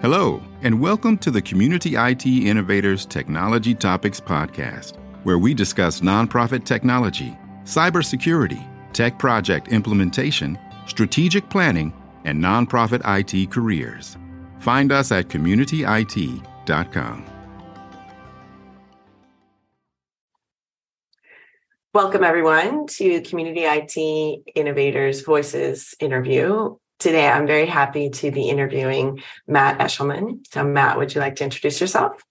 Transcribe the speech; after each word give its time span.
Hello, 0.00 0.40
and 0.62 0.80
welcome 0.80 1.18
to 1.18 1.28
the 1.28 1.42
Community 1.42 1.96
IT 1.96 2.24
Innovators 2.24 3.04
Technology 3.04 3.74
Topics 3.74 4.20
Podcast, 4.20 4.96
where 5.24 5.40
we 5.40 5.54
discuss 5.54 6.02
nonprofit 6.02 6.64
technology, 6.64 7.36
cybersecurity, 7.64 8.64
tech 8.92 9.18
project 9.18 9.66
implementation, 9.72 10.56
strategic 10.86 11.50
planning, 11.50 11.92
and 12.24 12.40
nonprofit 12.40 13.02
IT 13.04 13.50
careers. 13.50 14.16
Find 14.60 14.92
us 14.92 15.10
at 15.10 15.26
communityit.com. 15.26 17.24
Welcome, 21.92 22.22
everyone, 22.22 22.86
to 22.86 23.20
Community 23.22 23.62
IT 23.64 24.44
Innovators 24.54 25.22
Voices 25.22 25.96
interview. 25.98 26.76
Today, 26.98 27.28
I'm 27.28 27.46
very 27.46 27.66
happy 27.66 28.10
to 28.10 28.32
be 28.32 28.48
interviewing 28.48 29.22
Matt 29.46 29.78
Eshelman. 29.78 30.44
So, 30.52 30.64
Matt, 30.64 30.98
would 30.98 31.14
you 31.14 31.20
like 31.20 31.36
to 31.36 31.44
introduce 31.44 31.80
yourself? 31.80 32.24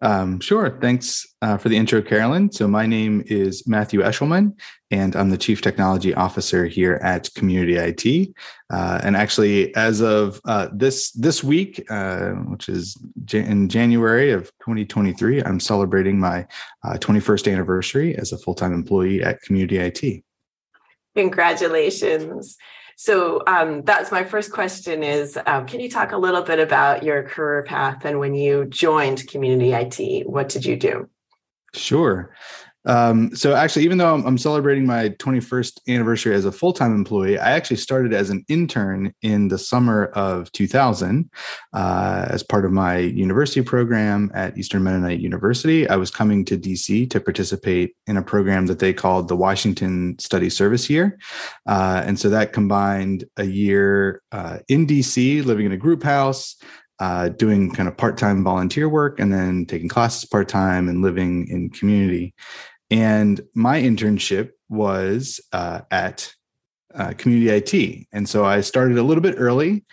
Um, 0.00 0.40
sure. 0.40 0.78
Thanks 0.80 1.26
uh, 1.42 1.58
for 1.58 1.68
the 1.68 1.76
intro, 1.76 2.00
Carolyn. 2.00 2.50
So, 2.52 2.66
my 2.68 2.86
name 2.86 3.22
is 3.26 3.66
Matthew 3.68 4.00
Eshelman, 4.00 4.58
and 4.90 5.14
I'm 5.14 5.28
the 5.28 5.36
Chief 5.36 5.60
Technology 5.60 6.14
Officer 6.14 6.64
here 6.64 6.94
at 7.02 7.28
Community 7.34 7.76
IT. 7.76 8.34
Uh, 8.70 9.00
and 9.02 9.14
actually, 9.14 9.74
as 9.74 10.00
of 10.00 10.40
uh, 10.46 10.68
this 10.72 11.10
this 11.12 11.44
week, 11.44 11.84
uh, 11.90 12.30
which 12.32 12.70
is 12.70 12.96
in 13.30 13.68
January 13.68 14.32
of 14.32 14.44
2023, 14.60 15.42
I'm 15.42 15.60
celebrating 15.60 16.18
my 16.18 16.46
21st 16.84 17.48
uh, 17.48 17.50
anniversary 17.50 18.16
as 18.16 18.32
a 18.32 18.38
full 18.38 18.54
time 18.54 18.72
employee 18.72 19.22
at 19.22 19.42
Community 19.42 19.76
IT. 19.76 20.24
Congratulations. 21.14 22.56
So 22.96 23.42
um, 23.46 23.82
that's 23.82 24.10
my 24.10 24.24
first 24.24 24.52
question 24.52 25.02
is, 25.02 25.38
um, 25.46 25.66
can 25.66 25.80
you 25.80 25.90
talk 25.90 26.12
a 26.12 26.16
little 26.16 26.42
bit 26.42 26.58
about 26.58 27.02
your 27.02 27.22
career 27.22 27.62
path 27.62 28.06
and 28.06 28.18
when 28.18 28.34
you 28.34 28.64
joined 28.64 29.28
Community 29.28 29.72
IT, 29.72 30.26
what 30.26 30.48
did 30.48 30.64
you 30.64 30.76
do? 30.76 31.08
Sure. 31.74 32.34
Um, 32.86 33.34
so 33.34 33.54
actually, 33.54 33.84
even 33.84 33.98
though 33.98 34.14
I'm, 34.14 34.24
I'm, 34.24 34.38
celebrating 34.38 34.86
my 34.86 35.08
21st 35.08 35.80
anniversary 35.88 36.34
as 36.34 36.44
a 36.44 36.52
full-time 36.52 36.94
employee, 36.94 37.36
I 37.36 37.50
actually 37.50 37.78
started 37.78 38.12
as 38.12 38.30
an 38.30 38.44
intern 38.48 39.12
in 39.22 39.48
the 39.48 39.58
summer 39.58 40.06
of 40.14 40.52
2000 40.52 41.28
uh, 41.72 42.26
as 42.30 42.44
part 42.44 42.64
of 42.64 42.70
my 42.70 42.98
university 42.98 43.60
program 43.62 44.30
at 44.34 44.56
Eastern 44.56 44.84
Mennonite 44.84 45.18
University. 45.18 45.88
I 45.88 45.96
was 45.96 46.12
coming 46.12 46.44
to 46.44 46.56
DC 46.56 47.10
to 47.10 47.20
participate 47.20 47.96
in 48.06 48.16
a 48.16 48.22
program 48.22 48.66
that 48.66 48.78
they 48.78 48.92
called 48.92 49.26
the 49.26 49.36
Washington 49.36 50.16
Study 50.20 50.48
Service 50.48 50.88
Year, 50.88 51.18
uh, 51.66 52.02
and 52.06 52.20
so 52.20 52.28
that 52.28 52.52
combined 52.52 53.24
a 53.36 53.44
year 53.44 54.22
uh, 54.30 54.58
in 54.68 54.86
DC, 54.86 55.44
living 55.44 55.66
in 55.66 55.72
a 55.72 55.76
group 55.76 56.04
house 56.04 56.56
uh, 56.98 57.28
doing 57.30 57.70
kind 57.72 57.88
of 57.88 57.96
part-time 57.96 58.42
volunteer 58.42 58.88
work 58.88 59.20
and 59.20 59.32
then 59.32 59.66
taking 59.66 59.88
classes 59.88 60.24
part-time 60.24 60.88
and 60.88 61.02
living 61.02 61.46
in 61.48 61.68
community 61.70 62.34
and 62.90 63.40
my 63.54 63.80
internship 63.80 64.50
was 64.68 65.40
uh, 65.52 65.80
at 65.90 66.32
uh, 66.94 67.12
community 67.18 67.50
IT. 67.50 68.06
And 68.12 68.28
so 68.28 68.44
I 68.44 68.60
started 68.60 68.98
a 68.98 69.02
little 69.02 69.22
bit 69.22 69.34
early 69.38 69.84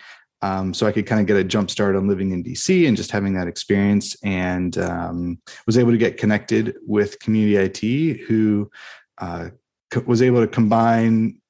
um, 0.44 0.74
so 0.74 0.86
I 0.86 0.92
could 0.92 1.06
kind 1.06 1.22
of 1.22 1.26
get 1.26 1.38
a 1.38 1.44
jump 1.44 1.70
start 1.70 1.96
on 1.96 2.06
living 2.06 2.30
in 2.32 2.44
DC 2.44 2.86
and 2.86 2.98
just 2.98 3.10
having 3.10 3.32
that 3.32 3.48
experience 3.48 4.14
and 4.22 4.76
um, 4.76 5.38
was 5.66 5.78
able 5.78 5.90
to 5.90 5.96
get 5.96 6.18
connected 6.18 6.76
with 6.86 7.18
community 7.20 7.56
IT 7.56 8.20
who 8.26 8.70
uh, 9.16 9.48
co- 9.90 10.04
was 10.06 10.20
able 10.20 10.42
to 10.42 10.46
combine, 10.46 11.40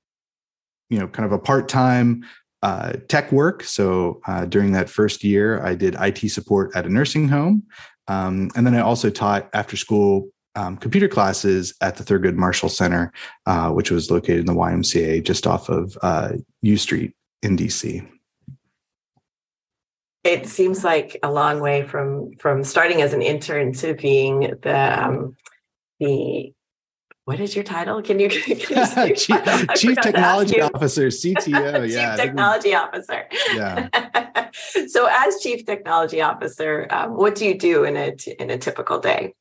you 0.91 0.98
know, 1.00 1.09
kind 1.09 1.27
of 1.27 1.33
a 1.33 1.41
part-time 1.41 2.25
uh, 2.62 2.92
tech 3.09 3.33
work. 3.33 3.65
So 3.65 4.20
uh, 4.28 4.45
during 4.45 4.70
that 4.72 4.89
first 4.89 5.25
year, 5.25 5.61
I 5.65 5.75
did 5.75 5.97
IT 5.98 6.31
support 6.31 6.70
at 6.77 6.87
a 6.87 6.89
nursing 6.89 7.28
home. 7.28 7.65
Um, 8.06 8.50
and 8.55 8.65
then 8.65 8.77
I 8.77 8.81
also 8.81 9.11
taught 9.11 9.48
after 9.55 9.77
school 9.77 10.28
um, 10.56 10.77
computer 10.77 11.08
classes 11.08 11.75
at 11.81 11.97
the 11.97 12.04
Thurgood 12.04 12.37
Marshall 12.37 12.69
Center, 12.69 13.12
uh, 13.47 13.70
which 13.70 13.91
was 13.91 14.10
located 14.10 14.41
in 14.41 14.47
the 14.47 14.54
YMCA 14.54 15.25
just 15.25 15.47
off 15.47 15.69
of 15.69 15.98
uh, 16.03 16.32
U 16.62 16.76
Street 16.76 17.15
in 17.42 17.56
DC. 17.56 18.06
It 20.22 20.47
seems 20.47 20.84
like 20.84 21.19
a 21.22 21.31
long 21.31 21.60
way 21.60 21.87
from 21.87 22.34
from 22.37 22.64
starting 22.64 23.03
as 23.03 23.12
an 23.12 23.20
intern 23.20 23.72
to 23.75 23.94
being 23.94 24.54
the 24.62 25.04
um, 25.04 25.37
the 26.00 26.54
what 27.26 27.41
is 27.41 27.54
your 27.54 27.64
title? 27.64 28.03
Can 28.03 28.20
you, 28.20 28.28
can 28.31 28.59
you 28.59 28.66
Chief, 29.16 29.41
Chief 29.76 29.97
Technology 30.00 30.60
Officer, 30.60 31.09
CTO? 31.09 31.84
Chief 31.87 31.94
yeah, 31.94 32.16
Technology 32.16 32.75
Officer. 32.75 33.25
Yeah. 33.54 33.88
so, 34.87 35.09
as 35.10 35.41
Chief 35.41 35.64
Technology 35.64 36.20
Officer, 36.20 36.87
um, 36.91 37.16
what 37.16 37.34
do 37.34 37.47
you 37.47 37.59
do 37.59 37.84
in 37.84 37.97
a 37.97 38.14
in 38.38 38.50
a 38.50 38.59
typical 38.59 38.98
day? 38.98 39.34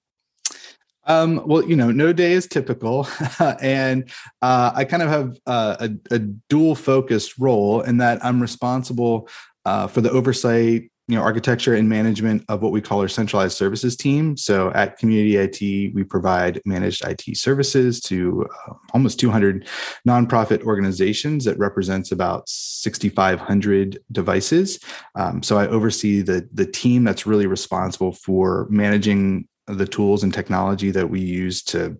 Um, 1.05 1.41
well, 1.45 1.67
you 1.67 1.75
know, 1.75 1.91
no 1.91 2.13
day 2.13 2.33
is 2.33 2.47
typical, 2.47 3.07
and 3.61 4.09
uh, 4.41 4.71
I 4.73 4.85
kind 4.85 5.03
of 5.03 5.09
have 5.09 5.37
uh, 5.45 5.75
a, 5.79 6.15
a, 6.15 6.19
dual 6.19 6.75
focused 6.75 7.37
role 7.37 7.81
in 7.81 7.97
that 7.97 8.23
I'm 8.23 8.41
responsible 8.41 9.27
uh, 9.65 9.87
for 9.87 9.99
the 9.99 10.11
oversight, 10.11 10.89
you 11.07 11.15
know, 11.15 11.21
architecture 11.21 11.75
and 11.75 11.89
management 11.89 12.45
of 12.47 12.61
what 12.61 12.71
we 12.71 12.79
call 12.79 13.01
our 13.01 13.09
centralized 13.09 13.57
services 13.57 13.97
team. 13.97 14.37
So 14.37 14.71
at 14.71 14.97
Community 14.97 15.35
IT, 15.35 15.93
we 15.93 16.03
provide 16.05 16.61
managed 16.65 17.05
IT 17.05 17.35
services 17.35 17.99
to 18.01 18.47
uh, 18.67 18.73
almost 18.93 19.19
200 19.19 19.67
nonprofit 20.07 20.63
organizations 20.63 21.43
that 21.43 21.59
represents 21.59 22.13
about 22.13 22.47
6,500 22.47 23.99
devices. 24.13 24.79
Um, 25.15 25.43
so 25.43 25.57
I 25.57 25.67
oversee 25.67 26.21
the 26.21 26.47
the 26.53 26.65
team 26.65 27.03
that's 27.03 27.27
really 27.27 27.47
responsible 27.47 28.13
for 28.13 28.67
managing 28.69 29.47
the 29.67 29.87
tools 29.87 30.23
and 30.23 30.33
technology 30.33 30.91
that 30.91 31.09
we 31.09 31.19
use 31.19 31.63
to 31.63 31.97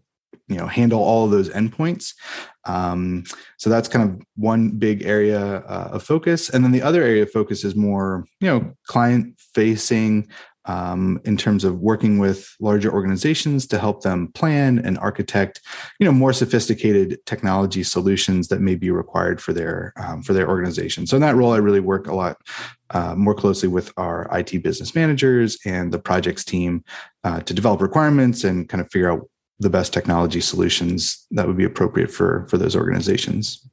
you 0.47 0.57
know 0.57 0.68
handle 0.68 1.01
all 1.01 1.25
of 1.25 1.31
those 1.31 1.50
endpoints. 1.50 2.13
Um, 2.66 3.24
so 3.57 3.69
that's 3.69 3.88
kind 3.88 4.09
of 4.09 4.25
one 4.35 4.72
big 4.72 5.03
area 5.03 5.40
uh, 5.40 5.90
of 5.94 6.03
focus. 6.03 6.50
And 6.50 6.63
then 6.63 6.72
the 6.72 6.81
other 6.81 7.02
area 7.02 7.23
of 7.23 7.31
focus 7.31 7.63
is 7.63 7.75
more 7.75 8.25
you 8.40 8.47
know 8.47 8.73
client 8.88 9.40
facing 9.53 10.28
um, 10.66 11.19
in 11.25 11.38
terms 11.38 11.63
of 11.63 11.79
working 11.79 12.19
with 12.19 12.56
larger 12.59 12.91
organizations 12.91 13.68
to 13.68 13.79
help 13.79 14.01
them 14.01 14.29
plan 14.34 14.79
and 14.79 14.97
architect, 15.00 15.62
you 16.00 16.06
know, 16.06 16.12
more 16.12 16.34
sophisticated 16.34 17.19
technology 17.25 17.84
solutions 17.84 18.47
that 18.47 18.62
may 18.62 18.75
be 18.75 18.91
required 18.91 19.41
for 19.41 19.53
their 19.53 19.94
um, 19.97 20.22
for 20.23 20.34
their 20.34 20.47
organization. 20.47 21.06
So 21.06 21.18
in 21.18 21.22
that 21.22 21.35
role, 21.35 21.53
I 21.53 21.57
really 21.57 21.79
work 21.79 22.07
a 22.07 22.16
lot 22.16 22.38
uh, 22.91 23.16
more 23.16 23.35
closely 23.35 23.69
with 23.69 23.91
our 23.97 24.29
IT 24.31 24.63
business 24.63 24.96
managers 24.96 25.57
and 25.66 25.91
the 25.91 26.00
projects 26.00 26.44
team 26.44 26.84
uh, 27.23 27.41
to 27.41 27.53
develop 27.53 27.81
requirements 27.81 28.44
and 28.44 28.69
kind 28.69 28.81
of 28.81 28.91
figure 28.91 29.12
out 29.12 29.29
the 29.59 29.69
best 29.69 29.94
technology 29.94 30.41
solutions 30.41 31.25
that 31.31 31.47
would 31.47 31.57
be 31.57 31.63
appropriate 31.63 32.12
for 32.12 32.46
for 32.50 32.57
those 32.57 32.75
organizations. 32.75 33.68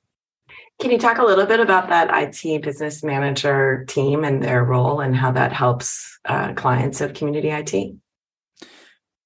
Can 0.80 0.90
you 0.90 0.98
talk 0.98 1.18
a 1.18 1.24
little 1.24 1.44
bit 1.44 1.60
about 1.60 1.90
that 1.90 2.08
IT 2.10 2.62
business 2.62 3.04
manager 3.04 3.84
team 3.86 4.24
and 4.24 4.42
their 4.42 4.64
role 4.64 5.00
and 5.00 5.14
how 5.14 5.30
that 5.32 5.52
helps 5.52 6.18
uh, 6.24 6.54
clients 6.54 7.02
of 7.02 7.12
community 7.12 7.50
IT? 7.50 7.94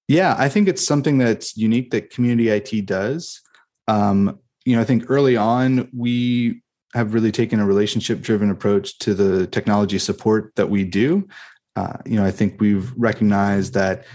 Yeah, 0.08 0.34
I 0.36 0.48
think 0.48 0.66
it's 0.66 0.84
something 0.84 1.16
that's 1.16 1.56
unique 1.56 1.92
that 1.92 2.10
community 2.10 2.48
IT 2.48 2.86
does. 2.86 3.40
Um, 3.86 4.40
you 4.64 4.74
know, 4.74 4.82
I 4.82 4.84
think 4.84 5.04
early 5.08 5.36
on 5.36 5.88
we 5.96 6.60
have 6.92 7.14
really 7.14 7.30
taken 7.30 7.60
a 7.60 7.66
relationship 7.66 8.20
driven 8.20 8.50
approach 8.50 8.98
to 8.98 9.14
the 9.14 9.46
technology 9.46 10.00
support 10.00 10.52
that 10.56 10.68
we 10.68 10.82
do. 10.84 11.28
Uh, 11.76 11.98
you 12.04 12.16
know, 12.16 12.24
I 12.24 12.32
think 12.32 12.60
we've 12.60 12.92
recognized 12.96 13.74
that 13.74 14.06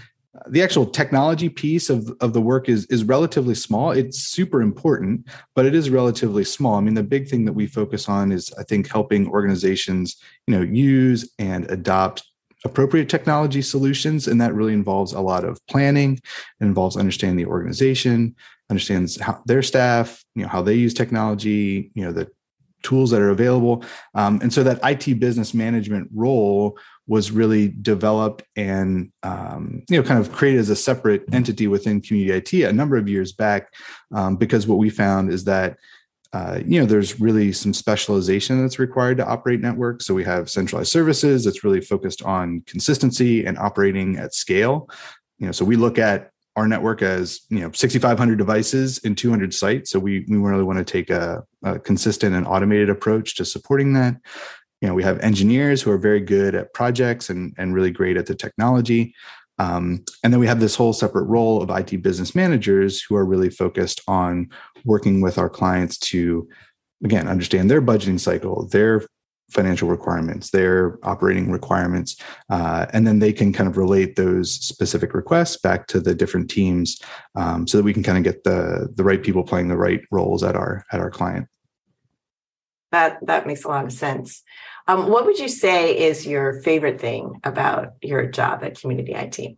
the 0.48 0.62
actual 0.62 0.86
technology 0.86 1.48
piece 1.48 1.90
of, 1.90 2.10
of 2.20 2.32
the 2.32 2.40
work 2.40 2.68
is 2.68 2.86
is 2.86 3.04
relatively 3.04 3.54
small. 3.54 3.90
It's 3.90 4.18
super 4.18 4.62
important 4.62 5.28
but 5.54 5.66
it 5.66 5.74
is 5.74 5.90
relatively 5.90 6.44
small. 6.44 6.76
I 6.76 6.80
mean 6.80 6.94
the 6.94 7.02
big 7.02 7.28
thing 7.28 7.44
that 7.44 7.52
we 7.52 7.66
focus 7.66 8.08
on 8.08 8.32
is 8.32 8.52
i 8.58 8.62
think 8.62 8.90
helping 8.90 9.28
organizations 9.28 10.16
you 10.46 10.56
know 10.56 10.62
use 10.62 11.30
and 11.38 11.70
adopt 11.70 12.22
appropriate 12.64 13.08
technology 13.08 13.62
solutions 13.62 14.28
and 14.28 14.40
that 14.40 14.54
really 14.54 14.74
involves 14.74 15.12
a 15.12 15.20
lot 15.20 15.44
of 15.44 15.58
planning. 15.66 16.20
It 16.60 16.64
involves 16.64 16.96
understanding 16.96 17.36
the 17.36 17.50
organization 17.50 18.34
understands 18.70 19.20
how 19.20 19.42
their 19.46 19.62
staff 19.62 20.24
you 20.34 20.42
know 20.42 20.48
how 20.48 20.62
they 20.62 20.74
use 20.74 20.94
technology 20.94 21.90
you 21.94 22.04
know 22.04 22.12
the 22.12 22.30
tools 22.82 23.10
that 23.10 23.20
are 23.20 23.30
available. 23.30 23.84
Um, 24.14 24.40
and 24.42 24.52
so 24.52 24.62
that 24.62 24.80
it 24.82 25.18
business 25.18 25.54
management 25.54 26.08
role 26.14 26.78
was 27.10 27.32
really 27.32 27.66
developed 27.66 28.44
and 28.54 29.10
um, 29.24 29.82
you 29.90 29.96
know 29.96 30.06
kind 30.06 30.20
of 30.20 30.30
created 30.30 30.60
as 30.60 30.70
a 30.70 30.76
separate 30.76 31.24
entity 31.32 31.66
within 31.66 32.00
community 32.00 32.30
IT 32.30 32.64
a 32.64 32.72
number 32.72 32.96
of 32.96 33.08
years 33.08 33.32
back 33.32 33.74
um, 34.14 34.36
because 34.36 34.68
what 34.68 34.78
we 34.78 34.88
found 34.88 35.28
is 35.32 35.42
that 35.42 35.76
uh, 36.32 36.60
you 36.64 36.78
know 36.78 36.86
there's 36.86 37.18
really 37.18 37.50
some 37.50 37.74
specialization 37.74 38.62
that's 38.62 38.78
required 38.78 39.16
to 39.16 39.26
operate 39.26 39.60
networks. 39.60 40.06
So 40.06 40.14
we 40.14 40.22
have 40.22 40.48
centralized 40.48 40.92
services 40.92 41.44
that's 41.44 41.64
really 41.64 41.80
focused 41.80 42.22
on 42.22 42.62
consistency 42.66 43.44
and 43.44 43.58
operating 43.58 44.16
at 44.16 44.32
scale. 44.32 44.88
You 45.40 45.46
know 45.46 45.52
so 45.52 45.64
we 45.64 45.74
look 45.74 45.98
at 45.98 46.30
our 46.54 46.68
network 46.68 47.02
as 47.02 47.40
you 47.48 47.58
know 47.58 47.72
6500 47.72 48.38
devices 48.38 48.98
in 48.98 49.16
200 49.16 49.52
sites. 49.52 49.90
So 49.90 49.98
we 49.98 50.24
we 50.28 50.36
really 50.36 50.62
want 50.62 50.78
to 50.78 50.84
take 50.84 51.10
a, 51.10 51.42
a 51.64 51.80
consistent 51.80 52.36
and 52.36 52.46
automated 52.46 52.88
approach 52.88 53.34
to 53.36 53.44
supporting 53.44 53.94
that 53.94 54.14
you 54.80 54.88
know 54.88 54.94
we 54.94 55.02
have 55.02 55.18
engineers 55.20 55.82
who 55.82 55.90
are 55.90 55.98
very 55.98 56.20
good 56.20 56.54
at 56.54 56.72
projects 56.74 57.30
and 57.30 57.54
and 57.58 57.74
really 57.74 57.90
great 57.90 58.16
at 58.16 58.26
the 58.26 58.34
technology 58.34 59.14
um, 59.60 60.06
and 60.24 60.32
then 60.32 60.40
we 60.40 60.46
have 60.46 60.58
this 60.58 60.74
whole 60.74 60.94
separate 60.94 61.24
role 61.24 61.62
of 61.62 61.68
IT 61.68 62.02
business 62.02 62.34
managers 62.34 63.02
who 63.02 63.14
are 63.14 63.26
really 63.26 63.50
focused 63.50 64.00
on 64.08 64.48
working 64.86 65.20
with 65.20 65.36
our 65.36 65.50
clients 65.50 65.98
to, 65.98 66.48
again, 67.04 67.28
understand 67.28 67.70
their 67.70 67.82
budgeting 67.82 68.18
cycle, 68.18 68.66
their 68.68 69.02
financial 69.50 69.86
requirements, 69.86 70.48
their 70.48 70.98
operating 71.02 71.50
requirements, 71.50 72.16
uh, 72.48 72.86
and 72.94 73.06
then 73.06 73.18
they 73.18 73.34
can 73.34 73.52
kind 73.52 73.68
of 73.68 73.76
relate 73.76 74.16
those 74.16 74.50
specific 74.50 75.12
requests 75.12 75.58
back 75.58 75.86
to 75.88 76.00
the 76.00 76.14
different 76.14 76.48
teams, 76.48 76.98
um, 77.34 77.66
so 77.66 77.76
that 77.76 77.84
we 77.84 77.92
can 77.92 78.02
kind 78.02 78.16
of 78.16 78.24
get 78.24 78.42
the 78.44 78.88
the 78.94 79.04
right 79.04 79.22
people 79.22 79.42
playing 79.42 79.68
the 79.68 79.76
right 79.76 80.00
roles 80.10 80.42
at 80.42 80.56
our 80.56 80.86
at 80.90 81.00
our 81.00 81.10
client. 81.10 81.46
That 82.92 83.18
that 83.26 83.46
makes 83.46 83.64
a 83.64 83.68
lot 83.68 83.84
of 83.84 83.92
sense. 83.92 84.42
Um, 84.86 85.08
what 85.08 85.24
would 85.24 85.38
you 85.38 85.48
say 85.48 85.96
is 85.96 86.26
your 86.26 86.60
favorite 86.62 87.00
thing 87.00 87.40
about 87.44 87.92
your 88.02 88.26
job 88.26 88.64
at 88.64 88.80
Community 88.80 89.12
IT? 89.12 89.56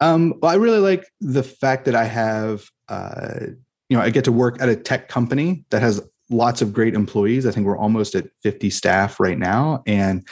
Um, 0.00 0.34
well, 0.40 0.50
I 0.50 0.54
really 0.54 0.78
like 0.78 1.06
the 1.20 1.42
fact 1.42 1.84
that 1.86 1.94
I 1.94 2.04
have, 2.04 2.64
uh, 2.88 3.40
you 3.88 3.96
know, 3.96 4.02
I 4.02 4.10
get 4.10 4.24
to 4.24 4.32
work 4.32 4.62
at 4.62 4.68
a 4.68 4.76
tech 4.76 5.08
company 5.08 5.64
that 5.70 5.82
has 5.82 6.00
lots 6.30 6.62
of 6.62 6.72
great 6.72 6.94
employees. 6.94 7.46
I 7.46 7.50
think 7.50 7.66
we're 7.66 7.78
almost 7.78 8.14
at 8.14 8.28
50 8.42 8.70
staff 8.70 9.18
right 9.18 9.38
now. 9.38 9.82
And 9.86 10.26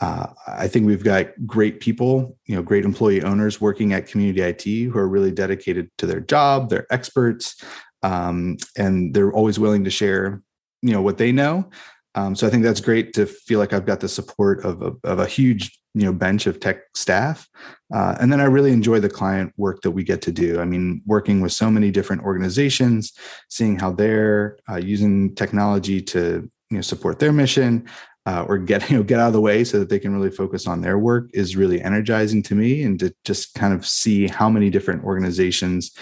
uh, 0.00 0.26
I 0.46 0.66
think 0.66 0.86
we've 0.86 1.04
got 1.04 1.28
great 1.46 1.80
people, 1.80 2.36
you 2.46 2.56
know, 2.56 2.62
great 2.62 2.84
employee 2.84 3.22
owners 3.22 3.60
working 3.60 3.92
at 3.92 4.08
Community 4.08 4.42
IT 4.42 4.90
who 4.90 4.98
are 4.98 5.08
really 5.08 5.30
dedicated 5.30 5.90
to 5.98 6.06
their 6.06 6.20
job, 6.20 6.68
they're 6.68 6.92
experts, 6.92 7.62
um, 8.02 8.56
and 8.76 9.14
they're 9.14 9.32
always 9.32 9.58
willing 9.58 9.84
to 9.84 9.90
share, 9.90 10.42
you 10.84 10.92
know, 10.92 11.02
what 11.02 11.18
they 11.18 11.32
know. 11.32 11.68
Um, 12.14 12.36
so 12.36 12.46
I 12.46 12.50
think 12.50 12.62
that's 12.62 12.80
great 12.80 13.12
to 13.14 13.26
feel 13.26 13.58
like 13.58 13.72
I've 13.72 13.86
got 13.86 14.00
the 14.00 14.08
support 14.08 14.64
of, 14.64 14.80
of, 14.82 14.98
of 15.02 15.18
a 15.18 15.26
huge 15.26 15.76
you 15.94 16.04
know 16.04 16.12
bench 16.12 16.46
of 16.46 16.60
tech 16.60 16.82
staff, 16.94 17.48
uh, 17.94 18.16
and 18.20 18.32
then 18.32 18.40
I 18.40 18.44
really 18.44 18.72
enjoy 18.72 19.00
the 19.00 19.08
client 19.08 19.52
work 19.56 19.80
that 19.82 19.92
we 19.92 20.02
get 20.04 20.22
to 20.22 20.32
do. 20.32 20.60
I 20.60 20.64
mean, 20.64 21.02
working 21.06 21.40
with 21.40 21.52
so 21.52 21.70
many 21.70 21.90
different 21.90 22.22
organizations, 22.22 23.12
seeing 23.48 23.78
how 23.78 23.92
they're 23.92 24.58
uh, 24.68 24.76
using 24.76 25.34
technology 25.34 26.00
to 26.02 26.48
you 26.70 26.76
know 26.76 26.82
support 26.82 27.18
their 27.18 27.32
mission. 27.32 27.88
Uh, 28.26 28.42
or 28.48 28.56
get 28.56 28.88
you 28.90 28.96
know 28.96 29.02
get 29.02 29.20
out 29.20 29.26
of 29.26 29.34
the 29.34 29.40
way 29.40 29.62
so 29.62 29.78
that 29.78 29.90
they 29.90 29.98
can 29.98 30.14
really 30.14 30.30
focus 30.30 30.66
on 30.66 30.80
their 30.80 30.98
work 30.98 31.28
is 31.34 31.56
really 31.56 31.82
energizing 31.82 32.42
to 32.42 32.54
me 32.54 32.82
and 32.82 32.98
to 32.98 33.14
just 33.22 33.52
kind 33.52 33.74
of 33.74 33.86
see 33.86 34.26
how 34.26 34.48
many 34.48 34.70
different 34.70 35.04
organizations 35.04 35.92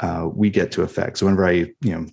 uh, 0.00 0.28
we 0.32 0.48
get 0.48 0.70
to 0.70 0.82
affect 0.82 1.18
so 1.18 1.26
whenever 1.26 1.44
i 1.44 1.52
you 1.80 1.90
know 1.90 2.06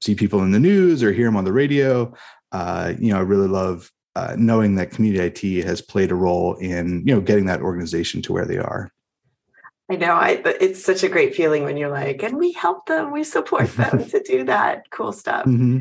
see 0.00 0.14
people 0.14 0.42
in 0.42 0.52
the 0.52 0.60
news 0.60 1.02
or 1.02 1.12
hear 1.12 1.26
them 1.26 1.36
on 1.36 1.44
the 1.44 1.52
radio 1.52 2.12
uh, 2.52 2.94
you 2.98 3.12
know, 3.12 3.18
I 3.18 3.22
really 3.22 3.48
love 3.48 3.92
uh, 4.16 4.34
knowing 4.38 4.74
that 4.76 4.90
community 4.90 5.58
IT 5.58 5.64
has 5.64 5.80
played 5.80 6.10
a 6.10 6.14
role 6.14 6.54
in 6.56 7.02
you 7.06 7.14
know 7.14 7.20
getting 7.20 7.46
that 7.46 7.60
organization 7.60 8.22
to 8.22 8.32
where 8.32 8.46
they 8.46 8.58
are. 8.58 8.90
I 9.90 9.96
know. 9.96 10.14
I 10.14 10.42
it's 10.60 10.84
such 10.84 11.02
a 11.02 11.08
great 11.08 11.34
feeling 11.34 11.64
when 11.64 11.76
you're 11.76 11.90
like, 11.90 12.22
and 12.22 12.36
we 12.36 12.52
help 12.52 12.86
them, 12.86 13.12
we 13.12 13.24
support 13.24 13.68
them 13.76 14.04
to 14.08 14.22
do 14.22 14.44
that 14.44 14.90
cool 14.90 15.12
stuff. 15.12 15.46
Mm-hmm. 15.46 15.80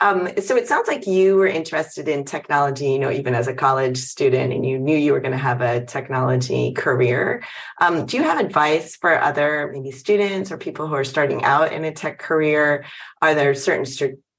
Um, 0.00 0.28
so 0.42 0.56
it 0.56 0.68
sounds 0.68 0.88
like 0.88 1.06
you 1.06 1.36
were 1.36 1.46
interested 1.46 2.08
in 2.08 2.24
technology, 2.24 2.90
you 2.90 2.98
know, 2.98 3.10
even 3.10 3.34
as 3.34 3.48
a 3.48 3.54
college 3.54 3.96
student, 3.98 4.52
and 4.52 4.64
you 4.64 4.78
knew 4.78 4.96
you 4.96 5.12
were 5.12 5.20
going 5.20 5.32
to 5.32 5.38
have 5.38 5.62
a 5.62 5.84
technology 5.84 6.72
career. 6.72 7.42
Um, 7.80 8.04
do 8.04 8.16
you 8.16 8.22
have 8.22 8.38
advice 8.38 8.96
for 8.96 9.18
other 9.18 9.70
maybe 9.72 9.90
students 9.90 10.52
or 10.52 10.58
people 10.58 10.86
who 10.86 10.94
are 10.94 11.04
starting 11.04 11.44
out 11.44 11.72
in 11.72 11.84
a 11.84 11.92
tech 11.92 12.18
career? 12.18 12.84
Are 13.22 13.34
there 13.34 13.54
certain 13.54 13.86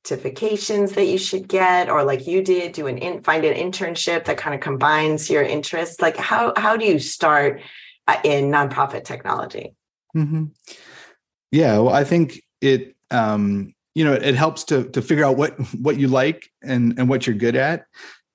certifications 0.07 0.93
that 0.93 1.05
you 1.05 1.17
should 1.17 1.47
get 1.47 1.89
or 1.89 2.03
like 2.03 2.27
you 2.27 2.43
did 2.43 2.73
do 2.73 2.87
an 2.87 2.97
in, 2.97 3.23
find 3.23 3.43
an 3.43 3.55
internship 3.55 4.25
that 4.25 4.37
kind 4.37 4.53
of 4.53 4.61
combines 4.61 5.29
your 5.29 5.43
interests 5.43 6.01
like 6.01 6.15
how 6.15 6.53
how 6.55 6.77
do 6.77 6.85
you 6.85 6.97
start 6.97 7.61
uh, 8.07 8.17
in 8.23 8.45
nonprofit 8.45 9.03
technology 9.03 9.75
mm-hmm. 10.15 10.45
yeah 11.51 11.77
well 11.79 11.93
i 11.93 12.05
think 12.05 12.41
it 12.61 12.95
um 13.11 13.73
you 13.97 14.05
know 14.05 14.13
it 14.13 14.35
helps 14.35 14.63
to 14.65 14.89
to 14.89 15.01
figure 15.01 15.25
out 15.25 15.37
what 15.37 15.57
what 15.81 15.97
you 15.99 16.07
like 16.07 16.49
and 16.61 16.97
and 16.97 17.09
what 17.09 17.25
you're 17.25 17.35
good 17.35 17.55
at 17.55 17.85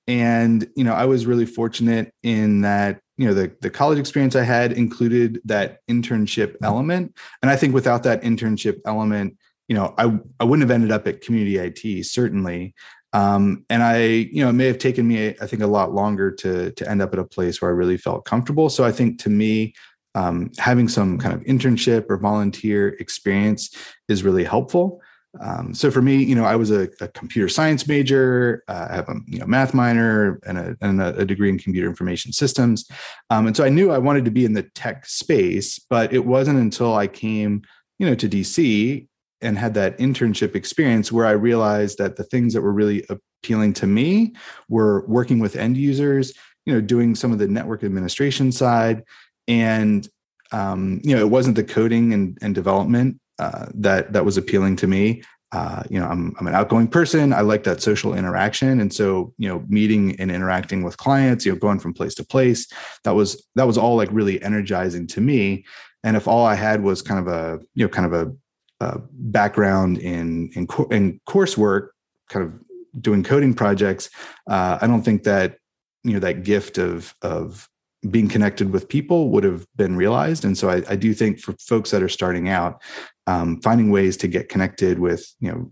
and 0.07 0.67
you 0.75 0.83
know 0.83 0.93
i 0.93 1.05
was 1.05 1.25
really 1.25 1.45
fortunate 1.45 2.13
in 2.23 2.61
that 2.61 2.99
you 3.17 3.25
know 3.25 3.33
the 3.33 3.55
the 3.61 3.69
college 3.69 3.99
experience 3.99 4.35
i 4.35 4.43
had 4.43 4.73
included 4.73 5.39
that 5.45 5.79
internship 5.89 6.55
element 6.63 7.15
and 7.41 7.49
i 7.49 7.55
think 7.55 7.73
without 7.73 8.03
that 8.03 8.21
internship 8.23 8.79
element 8.85 9.37
you 9.67 9.75
know, 9.75 9.93
I 9.97 10.19
I 10.39 10.43
wouldn't 10.43 10.67
have 10.67 10.73
ended 10.75 10.91
up 10.91 11.07
at 11.07 11.21
community 11.21 11.57
IT 11.57 12.05
certainly. 12.05 12.73
Um, 13.13 13.65
and 13.69 13.83
I, 13.83 14.03
you 14.05 14.43
know, 14.43 14.49
it 14.49 14.53
may 14.53 14.65
have 14.65 14.79
taken 14.79 15.07
me, 15.07 15.29
I 15.39 15.47
think, 15.47 15.61
a 15.61 15.67
lot 15.67 15.93
longer 15.93 16.31
to 16.31 16.71
to 16.71 16.89
end 16.89 17.01
up 17.01 17.13
at 17.13 17.19
a 17.19 17.23
place 17.23 17.61
where 17.61 17.71
I 17.71 17.73
really 17.73 17.97
felt 17.97 18.25
comfortable. 18.25 18.69
So 18.69 18.83
I 18.83 18.91
think 18.91 19.19
to 19.23 19.29
me, 19.29 19.73
um, 20.15 20.51
having 20.57 20.87
some 20.87 21.17
kind 21.17 21.33
of 21.33 21.41
internship 21.41 22.05
or 22.09 22.17
volunteer 22.17 22.89
experience 22.99 23.75
is 24.07 24.23
really 24.23 24.43
helpful. 24.43 25.01
Um, 25.41 25.73
so 25.73 25.89
for 25.89 26.01
me, 26.01 26.23
you 26.23 26.35
know, 26.35 26.45
I 26.45 26.55
was 26.55 26.69
a, 26.69 26.89
a 27.01 27.07
computer 27.07 27.49
science 27.49 27.87
major. 27.87 28.63
Uh, 28.67 28.87
I 28.89 28.95
have 28.95 29.09
a 29.09 29.15
you 29.27 29.39
know 29.39 29.47
math 29.47 29.73
minor 29.73 30.39
and 30.45 30.57
a, 30.57 30.77
and 30.81 31.01
a 31.01 31.25
degree 31.25 31.49
in 31.49 31.57
computer 31.57 31.87
information 31.87 32.31
systems, 32.31 32.87
um, 33.29 33.47
and 33.47 33.57
so 33.57 33.63
I 33.63 33.69
knew 33.69 33.91
I 33.91 33.97
wanted 33.97 34.25
to 34.25 34.31
be 34.31 34.45
in 34.45 34.53
the 34.53 34.63
tech 34.63 35.05
space. 35.05 35.79
But 35.79 36.13
it 36.13 36.25
wasn't 36.25 36.59
until 36.59 36.93
I 36.93 37.07
came, 37.07 37.63
you 37.97 38.05
know, 38.05 38.15
to 38.15 38.29
DC 38.29 39.07
and 39.41 39.57
had 39.57 39.73
that 39.73 39.97
internship 39.97 40.55
experience 40.55 41.11
where 41.11 41.25
I 41.25 41.31
realized 41.31 41.97
that 41.97 42.15
the 42.15 42.23
things 42.23 42.53
that 42.53 42.61
were 42.61 42.71
really 42.71 43.05
appealing 43.09 43.73
to 43.73 43.87
me 43.87 44.33
were 44.69 45.05
working 45.07 45.39
with 45.39 45.55
end 45.55 45.77
users, 45.77 46.33
you 46.65 46.73
know, 46.73 46.79
doing 46.79 47.15
some 47.15 47.31
of 47.31 47.39
the 47.39 47.47
network 47.47 47.83
administration 47.83 48.51
side, 48.51 49.03
and 49.47 50.07
um, 50.51 51.01
you 51.03 51.15
know, 51.15 51.21
it 51.21 51.29
wasn't 51.31 51.55
the 51.55 51.63
coding 51.63 52.13
and, 52.13 52.37
and 52.43 52.53
development 52.53 53.19
uh, 53.43 53.65
that 53.73 54.13
that 54.13 54.23
was 54.23 54.37
appealing 54.37 54.75
to 54.77 54.87
me. 54.87 55.21
Uh, 55.51 55.83
you 55.89 55.99
know, 55.99 56.07
I'm 56.07 56.33
I'm 56.39 56.47
an 56.47 56.55
outgoing 56.55 56.87
person. 56.87 57.33
I 57.33 57.41
like 57.41 57.63
that 57.65 57.81
social 57.81 58.13
interaction, 58.13 58.79
and 58.79 58.91
so 58.91 59.33
you 59.37 59.49
know, 59.49 59.63
meeting 59.67 60.15
and 60.19 60.31
interacting 60.31 60.81
with 60.83 60.95
clients, 60.97 61.45
you 61.45 61.51
know, 61.51 61.59
going 61.59 61.79
from 61.79 61.93
place 61.93 62.15
to 62.15 62.25
place, 62.25 62.67
that 63.03 63.15
was 63.15 63.45
that 63.55 63.67
was 63.67 63.77
all 63.77 63.95
like 63.97 64.09
really 64.11 64.41
energizing 64.41 65.07
to 65.07 65.21
me. 65.21 65.65
And 66.03 66.15
if 66.15 66.27
all 66.27 66.45
I 66.45 66.55
had 66.55 66.81
was 66.81 67.01
kind 67.01 67.19
of 67.19 67.27
a 67.27 67.59
you 67.75 67.85
know 67.85 67.89
kind 67.89 68.07
of 68.13 68.13
a 68.13 68.99
background 69.11 69.97
in 69.97 70.49
in, 70.55 70.67
in 70.91 71.19
coursework, 71.27 71.89
kind 72.29 72.45
of 72.45 72.53
doing 73.01 73.23
coding 73.23 73.53
projects, 73.53 74.09
uh, 74.49 74.77
I 74.81 74.87
don't 74.87 75.03
think 75.03 75.23
that 75.23 75.57
you 76.03 76.13
know 76.13 76.19
that 76.19 76.43
gift 76.43 76.77
of 76.77 77.13
of 77.21 77.69
being 78.09 78.27
connected 78.27 78.71
with 78.71 78.89
people 78.89 79.29
would 79.29 79.43
have 79.43 79.65
been 79.75 79.95
realized. 79.95 80.45
And 80.45 80.57
so 80.57 80.69
I, 80.69 80.83
I 80.89 80.95
do 80.95 81.13
think 81.13 81.39
for 81.39 81.53
folks 81.53 81.91
that 81.91 82.03
are 82.03 82.09
starting 82.09 82.49
out, 82.49 82.81
um, 83.27 83.61
finding 83.61 83.91
ways 83.91 84.17
to 84.17 84.27
get 84.27 84.49
connected 84.49 84.99
with 84.99 85.33
you 85.39 85.51
know 85.51 85.71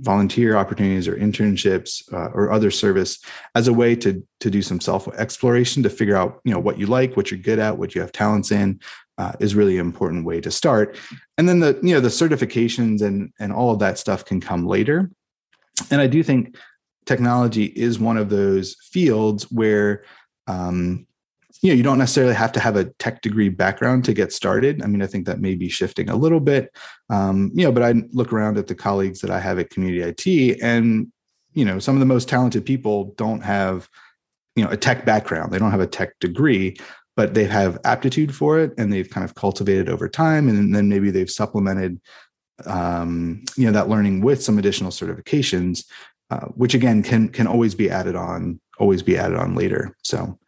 volunteer 0.00 0.56
opportunities 0.56 1.08
or 1.08 1.16
internships 1.16 2.02
uh, 2.12 2.30
or 2.34 2.52
other 2.52 2.70
service 2.70 3.18
as 3.54 3.68
a 3.68 3.72
way 3.72 3.96
to 3.96 4.22
to 4.40 4.50
do 4.50 4.62
some 4.62 4.80
self 4.80 5.08
exploration 5.14 5.82
to 5.82 5.90
figure 5.90 6.16
out 6.16 6.40
you 6.44 6.52
know 6.52 6.58
what 6.58 6.78
you 6.78 6.86
like 6.86 7.16
what 7.16 7.30
you're 7.30 7.40
good 7.40 7.58
at 7.58 7.78
what 7.78 7.94
you 7.94 8.00
have 8.00 8.12
talents 8.12 8.50
in 8.50 8.78
uh, 9.18 9.32
is 9.40 9.54
really 9.54 9.78
an 9.78 9.84
important 9.84 10.24
way 10.24 10.40
to 10.40 10.50
start. 10.50 10.96
And 11.36 11.48
then 11.48 11.60
the 11.60 11.78
you 11.82 11.94
know 11.94 12.00
the 12.00 12.08
certifications 12.08 13.02
and 13.02 13.32
and 13.38 13.52
all 13.52 13.72
of 13.72 13.80
that 13.80 13.98
stuff 13.98 14.24
can 14.24 14.40
come 14.40 14.66
later. 14.66 15.10
And 15.90 16.00
I 16.00 16.06
do 16.06 16.22
think 16.22 16.56
technology 17.04 17.64
is 17.64 17.98
one 17.98 18.16
of 18.16 18.30
those 18.30 18.76
fields 18.80 19.50
where 19.50 20.04
um, 20.46 21.06
you 21.62 21.70
know 21.70 21.76
you 21.76 21.82
don't 21.82 21.98
necessarily 21.98 22.34
have 22.34 22.52
to 22.52 22.60
have 22.60 22.76
a 22.76 22.86
tech 22.98 23.22
degree 23.22 23.48
background 23.48 24.04
to 24.04 24.12
get 24.12 24.32
started. 24.32 24.82
I 24.82 24.86
mean, 24.86 25.02
I 25.02 25.06
think 25.06 25.26
that 25.26 25.40
may 25.40 25.54
be 25.54 25.68
shifting 25.68 26.08
a 26.08 26.16
little 26.16 26.40
bit. 26.40 26.74
Um, 27.10 27.50
you 27.54 27.64
know, 27.64 27.72
but 27.72 27.82
I 27.82 27.94
look 28.12 28.32
around 28.32 28.58
at 28.58 28.66
the 28.66 28.74
colleagues 28.74 29.20
that 29.20 29.30
I 29.30 29.40
have 29.40 29.58
at 29.58 29.70
Community 29.70 30.02
IT, 30.02 30.58
and 30.62 31.12
you 31.54 31.64
know, 31.64 31.78
some 31.78 31.96
of 31.96 32.00
the 32.00 32.06
most 32.06 32.28
talented 32.28 32.64
people 32.64 33.14
don't 33.16 33.42
have 33.42 33.88
you 34.56 34.64
know 34.64 34.70
a 34.70 34.76
tech 34.76 35.04
background. 35.04 35.52
They 35.52 35.58
don't 35.58 35.70
have 35.70 35.80
a 35.80 35.86
tech 35.86 36.18
degree, 36.20 36.76
but 37.18 37.34
they 37.34 37.46
have 37.46 37.80
aptitude 37.82 38.32
for 38.32 38.60
it 38.60 38.72
and 38.78 38.92
they've 38.92 39.10
kind 39.10 39.24
of 39.24 39.34
cultivated 39.34 39.88
over 39.88 40.08
time 40.08 40.48
and 40.48 40.72
then 40.72 40.88
maybe 40.88 41.10
they've 41.10 41.28
supplemented 41.28 42.00
um, 42.64 43.42
you 43.56 43.66
know 43.66 43.72
that 43.72 43.88
learning 43.88 44.20
with 44.20 44.40
some 44.40 44.56
additional 44.56 44.92
certifications 44.92 45.84
uh, 46.30 46.46
which 46.54 46.74
again 46.74 47.02
can 47.02 47.28
can 47.28 47.48
always 47.48 47.74
be 47.74 47.90
added 47.90 48.14
on 48.14 48.60
always 48.78 49.02
be 49.02 49.18
added 49.18 49.36
on 49.36 49.56
later 49.56 49.96
so 50.04 50.38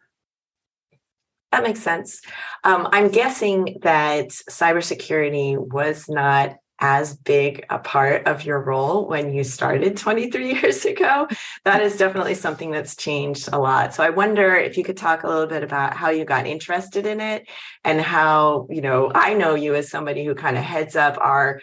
that 1.51 1.63
makes 1.63 1.79
sense 1.79 2.21
um, 2.63 2.87
i'm 2.91 3.09
guessing 3.09 3.77
that 3.81 4.29
cybersecurity 4.29 5.57
was 5.57 6.07
not 6.09 6.55
as 6.81 7.15
big 7.15 7.63
a 7.69 7.77
part 7.77 8.27
of 8.27 8.43
your 8.43 8.59
role 8.59 9.07
when 9.07 9.31
you 9.31 9.43
started 9.43 9.95
23 9.95 10.53
years 10.59 10.83
ago. 10.83 11.27
That 11.63 11.81
is 11.81 11.95
definitely 11.95 12.33
something 12.33 12.71
that's 12.71 12.95
changed 12.95 13.49
a 13.53 13.59
lot. 13.59 13.93
So 13.93 14.03
I 14.03 14.09
wonder 14.09 14.55
if 14.55 14.77
you 14.77 14.83
could 14.83 14.97
talk 14.97 15.23
a 15.23 15.27
little 15.27 15.45
bit 15.45 15.63
about 15.63 15.95
how 15.95 16.09
you 16.09 16.25
got 16.25 16.47
interested 16.47 17.05
in 17.05 17.21
it 17.21 17.47
and 17.83 18.01
how, 18.01 18.67
you 18.69 18.81
know, 18.81 19.11
I 19.13 19.35
know 19.35 19.53
you 19.53 19.75
as 19.75 19.89
somebody 19.89 20.25
who 20.25 20.33
kind 20.33 20.57
of 20.57 20.63
heads 20.63 20.95
up 20.95 21.17
our 21.21 21.61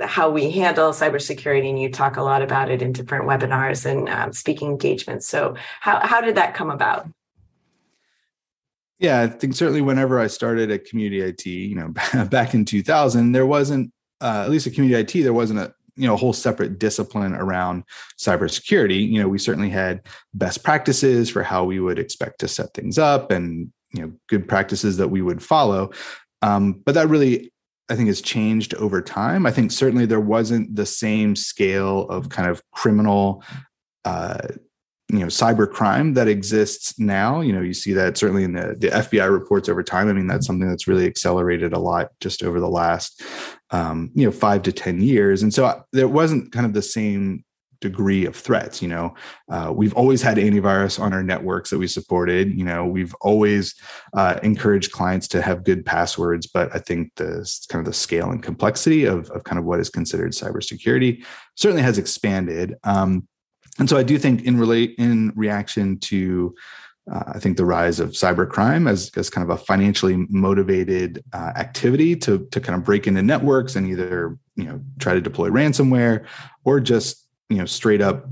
how 0.00 0.30
we 0.30 0.50
handle 0.50 0.92
cybersecurity, 0.92 1.68
and 1.68 1.78
you 1.78 1.90
talk 1.90 2.16
a 2.16 2.22
lot 2.22 2.40
about 2.40 2.70
it 2.70 2.80
in 2.80 2.92
different 2.92 3.26
webinars 3.26 3.84
and 3.84 4.08
um, 4.08 4.32
speaking 4.32 4.70
engagements. 4.70 5.28
So, 5.28 5.56
how 5.82 6.00
how 6.00 6.22
did 6.22 6.36
that 6.36 6.54
come 6.54 6.70
about? 6.70 7.06
Yeah, 9.04 9.20
I 9.20 9.26
think 9.26 9.54
certainly 9.54 9.82
whenever 9.82 10.18
I 10.18 10.28
started 10.28 10.70
at 10.70 10.86
Community 10.86 11.20
IT, 11.20 11.44
you 11.44 11.74
know, 11.74 11.88
back 12.30 12.54
in 12.54 12.64
2000, 12.64 13.32
there 13.32 13.44
wasn't 13.44 13.92
uh, 14.22 14.44
at 14.44 14.50
least 14.50 14.66
at 14.66 14.72
Community 14.72 14.98
IT, 15.18 15.22
there 15.22 15.34
wasn't 15.34 15.58
a 15.58 15.74
you 15.96 16.06
know 16.06 16.14
a 16.14 16.16
whole 16.16 16.32
separate 16.32 16.78
discipline 16.78 17.34
around 17.34 17.84
cybersecurity. 18.18 19.06
You 19.06 19.20
know, 19.20 19.28
we 19.28 19.38
certainly 19.38 19.68
had 19.68 20.00
best 20.32 20.64
practices 20.64 21.28
for 21.28 21.42
how 21.42 21.64
we 21.64 21.80
would 21.80 21.98
expect 21.98 22.40
to 22.40 22.48
set 22.48 22.72
things 22.72 22.96
up, 22.96 23.30
and 23.30 23.70
you 23.92 24.00
know, 24.00 24.12
good 24.30 24.48
practices 24.48 24.96
that 24.96 25.08
we 25.08 25.20
would 25.20 25.42
follow. 25.42 25.90
Um, 26.40 26.80
but 26.86 26.94
that 26.94 27.08
really 27.08 27.52
I 27.90 27.96
think 27.96 28.08
has 28.08 28.22
changed 28.22 28.72
over 28.76 29.02
time. 29.02 29.44
I 29.44 29.50
think 29.50 29.70
certainly 29.70 30.06
there 30.06 30.18
wasn't 30.18 30.74
the 30.74 30.86
same 30.86 31.36
scale 31.36 32.08
of 32.08 32.30
kind 32.30 32.48
of 32.48 32.62
criminal 32.72 33.44
uh, 34.06 34.48
you 35.14 35.20
know 35.20 35.26
cyber 35.26 35.70
crime 35.70 36.14
that 36.14 36.28
exists 36.28 36.98
now. 36.98 37.40
You 37.40 37.52
know 37.52 37.60
you 37.60 37.74
see 37.74 37.92
that 37.92 38.16
certainly 38.16 38.44
in 38.44 38.52
the, 38.52 38.76
the 38.78 38.88
fbi 38.88 39.30
reports 39.32 39.68
over 39.68 39.82
time. 39.82 40.08
I 40.08 40.12
mean 40.12 40.26
that's 40.26 40.46
something 40.46 40.68
that's 40.68 40.88
really 40.88 41.06
accelerated 41.06 41.72
a 41.72 41.78
lot 41.78 42.10
just 42.20 42.42
over 42.42 42.60
the 42.60 42.68
last 42.68 43.22
um, 43.70 44.10
you 44.14 44.24
know 44.24 44.32
five 44.32 44.62
to 44.62 44.72
ten 44.72 45.00
years. 45.00 45.42
And 45.42 45.52
so 45.52 45.66
uh, 45.66 45.82
there 45.92 46.08
wasn't 46.08 46.52
kind 46.52 46.66
of 46.66 46.74
the 46.74 46.82
same 46.82 47.44
degree 47.80 48.24
of 48.24 48.34
threats 48.34 48.80
you 48.80 48.88
know. 48.88 49.14
Uh, 49.50 49.70
we've 49.74 49.94
always 49.94 50.22
had 50.22 50.38
antivirus 50.38 50.98
on 50.98 51.12
our 51.12 51.22
networks 51.22 51.70
that 51.70 51.78
we 51.78 51.86
supported. 51.86 52.56
You 52.56 52.64
know 52.64 52.86
we've 52.86 53.14
always 53.20 53.74
uh, 54.14 54.38
encouraged 54.42 54.92
clients 54.92 55.28
to 55.28 55.42
have 55.42 55.64
good 55.64 55.84
passwords 55.84 56.46
but 56.46 56.74
i 56.74 56.78
think 56.78 57.12
the 57.16 57.48
kind 57.68 57.80
of 57.80 57.86
the 57.86 57.96
scale 57.96 58.30
and 58.30 58.42
complexity 58.42 59.04
of, 59.04 59.30
of 59.30 59.44
kind 59.44 59.58
of 59.58 59.64
what 59.64 59.80
is 59.80 59.90
considered 59.90 60.32
cybersecurity 60.32 61.24
certainly 61.56 61.82
has 61.82 61.98
expanded. 61.98 62.74
Um, 62.84 63.28
and 63.78 63.88
so 63.88 63.96
I 63.96 64.02
do 64.02 64.18
think 64.18 64.44
in 64.44 64.58
relate 64.58 64.94
in 64.98 65.32
reaction 65.34 65.98
to 66.00 66.54
uh, 67.10 67.24
I 67.34 67.38
think 67.38 67.58
the 67.58 67.66
rise 67.66 68.00
of 68.00 68.10
cybercrime 68.10 68.88
as, 68.88 69.10
as 69.16 69.28
kind 69.28 69.48
of 69.48 69.54
a 69.54 69.62
financially 69.62 70.26
motivated 70.30 71.22
uh, 71.34 71.52
activity 71.54 72.16
to, 72.16 72.46
to 72.50 72.60
kind 72.60 72.78
of 72.78 72.84
break 72.84 73.06
into 73.06 73.22
networks 73.22 73.76
and 73.76 73.86
either 73.86 74.38
you 74.56 74.64
know 74.64 74.80
try 74.98 75.12
to 75.14 75.20
deploy 75.20 75.48
ransomware 75.48 76.24
or 76.64 76.80
just 76.80 77.26
you 77.50 77.58
know 77.58 77.66
straight 77.66 78.00
up 78.00 78.26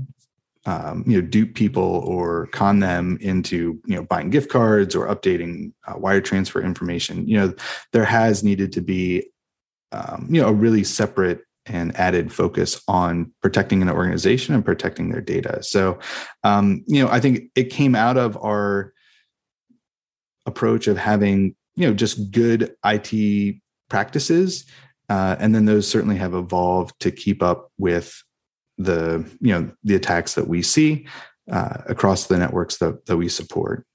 um, 0.65 1.03
you 1.05 1.21
know 1.21 1.27
dupe 1.27 1.53
people 1.53 2.03
or 2.07 2.47
con 2.47 2.79
them 2.79 3.17
into 3.21 3.79
you 3.85 3.95
know 3.95 4.03
buying 4.03 4.29
gift 4.29 4.49
cards 4.49 4.95
or 4.95 5.07
updating 5.07 5.73
uh, 5.87 5.97
wire 5.97 6.21
transfer 6.21 6.61
information. 6.61 7.27
You 7.27 7.37
know 7.37 7.53
there 7.91 8.05
has 8.05 8.43
needed 8.43 8.71
to 8.73 8.81
be 8.81 9.29
um, 9.91 10.27
you 10.29 10.41
know 10.41 10.47
a 10.47 10.53
really 10.53 10.83
separate 10.83 11.41
and 11.65 11.95
added 11.97 12.31
focus 12.31 12.81
on 12.87 13.31
protecting 13.41 13.81
an 13.81 13.89
organization 13.89 14.53
and 14.53 14.65
protecting 14.65 15.09
their 15.09 15.21
data. 15.21 15.63
So, 15.63 15.99
um, 16.43 16.83
you 16.87 17.03
know, 17.03 17.09
I 17.09 17.19
think 17.19 17.51
it 17.55 17.65
came 17.65 17.95
out 17.95 18.17
of 18.17 18.37
our 18.37 18.93
approach 20.45 20.87
of 20.87 20.97
having, 20.97 21.55
you 21.75 21.87
know, 21.87 21.93
just 21.93 22.31
good 22.31 22.75
IT 22.85 23.55
practices. 23.89 24.65
Uh, 25.09 25.35
and 25.39 25.53
then 25.53 25.65
those 25.65 25.87
certainly 25.87 26.17
have 26.17 26.33
evolved 26.33 26.99
to 26.99 27.11
keep 27.11 27.41
up 27.41 27.71
with 27.77 28.23
the, 28.77 29.25
you 29.39 29.53
know, 29.53 29.71
the 29.83 29.95
attacks 29.95 30.35
that 30.35 30.47
we 30.47 30.61
see 30.61 31.07
uh, 31.51 31.77
across 31.87 32.27
the 32.27 32.37
networks 32.37 32.77
that, 32.77 33.05
that 33.05 33.17
we 33.17 33.29
support. 33.29 33.85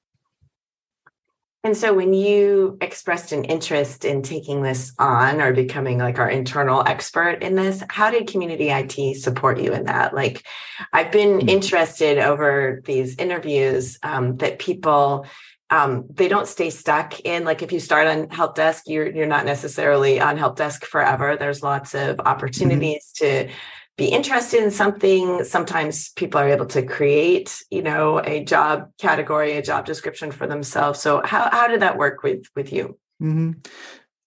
And 1.64 1.76
so 1.76 1.92
when 1.92 2.14
you 2.14 2.78
expressed 2.80 3.32
an 3.32 3.44
interest 3.44 4.04
in 4.04 4.22
taking 4.22 4.62
this 4.62 4.92
on 4.98 5.40
or 5.40 5.52
becoming 5.52 5.98
like 5.98 6.20
our 6.20 6.30
internal 6.30 6.84
expert 6.86 7.42
in 7.42 7.56
this, 7.56 7.82
how 7.90 8.10
did 8.10 8.28
community 8.28 8.70
IT 8.70 9.16
support 9.16 9.58
you 9.58 9.72
in 9.72 9.84
that? 9.84 10.14
Like 10.14 10.46
I've 10.92 11.10
been 11.10 11.38
mm-hmm. 11.38 11.48
interested 11.48 12.18
over 12.18 12.80
these 12.84 13.16
interviews 13.16 13.98
um, 14.02 14.36
that 14.36 14.58
people 14.58 15.26
um, 15.70 16.06
they 16.08 16.28
don't 16.28 16.48
stay 16.48 16.70
stuck 16.70 17.20
in 17.20 17.44
like 17.44 17.60
if 17.60 17.72
you 17.72 17.80
start 17.80 18.06
on 18.06 18.30
help 18.30 18.54
desk, 18.54 18.84
you're 18.86 19.10
you're 19.10 19.26
not 19.26 19.44
necessarily 19.44 20.18
on 20.18 20.38
help 20.38 20.56
desk 20.56 20.84
forever. 20.86 21.36
There's 21.36 21.62
lots 21.62 21.94
of 21.94 22.16
mm-hmm. 22.16 22.26
opportunities 22.26 23.12
mm-hmm. 23.20 23.48
to 23.48 23.54
be 23.98 24.06
interested 24.06 24.62
in 24.62 24.70
something. 24.70 25.44
Sometimes 25.44 26.10
people 26.10 26.40
are 26.40 26.48
able 26.48 26.66
to 26.66 26.82
create 26.82 27.62
you 27.70 27.82
know 27.82 28.22
a 28.24 28.42
job 28.44 28.90
category 28.96 29.58
a 29.58 29.62
job 29.62 29.84
description 29.84 30.30
for 30.30 30.46
themselves. 30.46 31.00
So 31.00 31.20
how, 31.22 31.50
how 31.50 31.66
did 31.66 31.80
that 31.80 31.98
work 31.98 32.22
with 32.22 32.46
with 32.56 32.72
you? 32.72 32.98
Mm-hmm. 33.20 33.52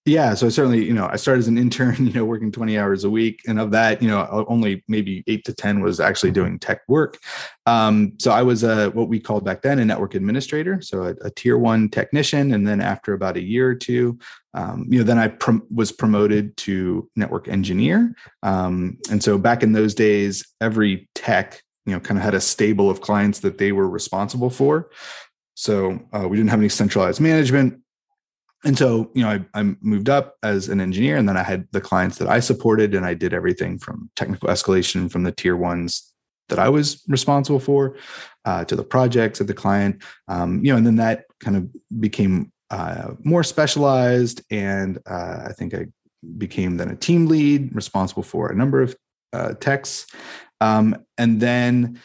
Yeah, 0.04 0.34
so 0.34 0.48
certainly, 0.48 0.84
you 0.84 0.92
know, 0.92 1.08
I 1.08 1.14
started 1.14 1.40
as 1.40 1.48
an 1.48 1.56
intern, 1.56 1.94
you 2.06 2.12
know, 2.12 2.24
working 2.24 2.50
20 2.50 2.76
hours 2.76 3.04
a 3.04 3.10
week. 3.10 3.40
And 3.46 3.60
of 3.60 3.70
that, 3.70 4.02
you 4.02 4.08
know, 4.08 4.44
only 4.48 4.82
maybe 4.88 5.22
eight 5.28 5.44
to 5.44 5.54
10 5.54 5.80
was 5.80 6.00
actually 6.00 6.32
doing 6.32 6.58
tech 6.58 6.80
work. 6.88 7.18
Um, 7.66 8.14
so 8.18 8.32
I 8.32 8.42
was 8.42 8.64
a, 8.64 8.90
what 8.90 9.08
we 9.08 9.20
called 9.20 9.44
back 9.44 9.62
then 9.62 9.78
a 9.78 9.84
network 9.84 10.16
administrator, 10.16 10.80
so 10.82 11.04
a, 11.04 11.14
a 11.26 11.30
tier 11.30 11.56
one 11.56 11.88
technician. 11.88 12.52
And 12.52 12.66
then 12.66 12.80
after 12.80 13.12
about 13.12 13.36
a 13.36 13.42
year 13.42 13.68
or 13.68 13.74
two, 13.76 14.18
um, 14.54 14.86
you 14.88 14.98
know, 14.98 15.04
then 15.04 15.18
I 15.18 15.28
prom- 15.28 15.66
was 15.72 15.92
promoted 15.92 16.56
to 16.58 17.08
network 17.14 17.46
engineer. 17.46 18.12
Um, 18.42 18.98
and 19.08 19.22
so 19.22 19.38
back 19.38 19.62
in 19.62 19.72
those 19.72 19.94
days, 19.94 20.44
every 20.60 21.08
tech, 21.14 21.62
you 21.86 21.92
know, 21.92 22.00
kind 22.00 22.18
of 22.18 22.24
had 22.24 22.34
a 22.34 22.40
stable 22.40 22.90
of 22.90 23.00
clients 23.00 23.40
that 23.40 23.58
they 23.58 23.70
were 23.70 23.88
responsible 23.88 24.50
for. 24.50 24.90
So 25.54 26.00
uh, 26.12 26.26
we 26.28 26.36
didn't 26.36 26.50
have 26.50 26.58
any 26.58 26.68
centralized 26.68 27.20
management 27.20 27.82
and 28.64 28.78
so 28.78 29.10
you 29.14 29.22
know 29.22 29.30
I, 29.30 29.60
I, 29.60 29.74
moved 29.80 30.08
up 30.08 30.36
as 30.42 30.68
an 30.68 30.80
engineer 30.80 31.16
and 31.16 31.28
then 31.28 31.36
i 31.36 31.42
had 31.42 31.66
the 31.72 31.80
clients 31.80 32.18
that 32.18 32.28
i 32.28 32.40
supported 32.40 32.94
and 32.94 33.04
i 33.04 33.14
did 33.14 33.32
everything 33.32 33.78
from 33.78 34.10
technical 34.16 34.48
escalation 34.48 35.10
from 35.10 35.22
the 35.24 35.32
tier 35.32 35.56
ones 35.56 36.12
that 36.48 36.58
i 36.58 36.68
was 36.68 37.02
responsible 37.08 37.60
for 37.60 37.96
uh, 38.44 38.64
to 38.64 38.74
the 38.74 38.82
projects 38.82 39.40
of 39.40 39.46
the 39.46 39.54
client. 39.54 40.02
Um, 40.28 40.64
you 40.64 40.72
know 40.72 40.76
and 40.76 40.86
then 40.86 40.96
that 40.96 41.24
kind 41.40 41.56
of 41.56 42.00
became 42.00 42.52
uh, 42.70 43.12
more 43.22 43.42
specialized 43.42 44.42
and 44.50 44.98
uh, 45.06 45.44
i 45.46 45.52
think 45.52 45.74
i 45.74 45.86
became 46.38 46.76
then 46.76 46.90
a 46.90 46.96
team 46.96 47.26
lead 47.26 47.74
responsible 47.74 48.22
for 48.22 48.50
a 48.50 48.54
number 48.54 48.80
of 48.80 48.96
uh, 49.32 49.54
techs. 49.54 50.06
Um, 50.60 51.04
and 51.18 51.40
then 51.40 52.00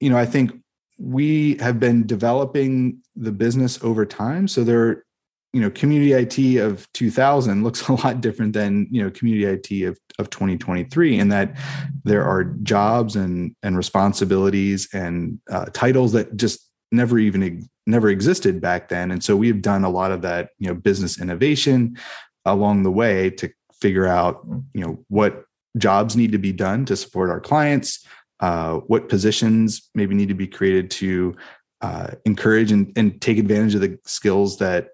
you 0.00 0.10
know 0.10 0.18
i 0.18 0.26
think 0.26 0.52
we 0.98 1.56
have 1.58 1.78
been 1.78 2.06
developing 2.06 3.00
the 3.14 3.30
business 3.30 3.82
over 3.84 4.04
time. 4.04 4.48
So 4.48 4.64
there 4.64 5.04
you 5.52 5.60
know 5.60 5.70
community 5.70 6.12
IT 6.12 6.60
of 6.60 6.86
2000 6.92 7.64
looks 7.64 7.88
a 7.88 7.92
lot 7.92 8.20
different 8.20 8.52
than 8.52 8.86
you 8.90 9.02
know 9.02 9.10
community 9.10 9.44
IT 9.44 9.86
of, 9.86 9.98
of 10.18 10.30
2023 10.30 11.18
in 11.18 11.28
that 11.28 11.56
there 12.04 12.24
are 12.24 12.44
jobs 12.44 13.16
and 13.16 13.54
and 13.62 13.76
responsibilities 13.76 14.88
and 14.92 15.40
uh, 15.50 15.66
titles 15.72 16.12
that 16.12 16.36
just 16.36 16.68
never 16.92 17.18
even 17.18 17.68
never 17.86 18.08
existed 18.08 18.60
back 18.60 18.88
then. 18.88 19.10
And 19.10 19.24
so 19.24 19.36
we've 19.36 19.62
done 19.62 19.84
a 19.84 19.90
lot 19.90 20.12
of 20.12 20.22
that 20.22 20.50
you 20.58 20.68
know 20.68 20.74
business 20.74 21.20
innovation 21.20 21.96
along 22.44 22.82
the 22.82 22.90
way 22.90 23.30
to 23.30 23.50
figure 23.80 24.06
out 24.06 24.46
you 24.74 24.80
know 24.80 25.04
what 25.08 25.44
jobs 25.76 26.16
need 26.16 26.32
to 26.32 26.38
be 26.38 26.52
done 26.52 26.84
to 26.86 26.96
support 26.96 27.30
our 27.30 27.40
clients 27.40 28.06
uh, 28.40 28.74
what 28.86 29.08
positions 29.08 29.90
maybe 29.94 30.14
need 30.14 30.28
to 30.28 30.34
be 30.34 30.46
created 30.46 30.90
to 30.90 31.36
uh, 31.80 32.08
encourage 32.24 32.72
and, 32.72 32.92
and 32.96 33.20
take 33.20 33.38
advantage 33.38 33.74
of 33.74 33.80
the 33.80 33.98
skills 34.04 34.58
that 34.58 34.88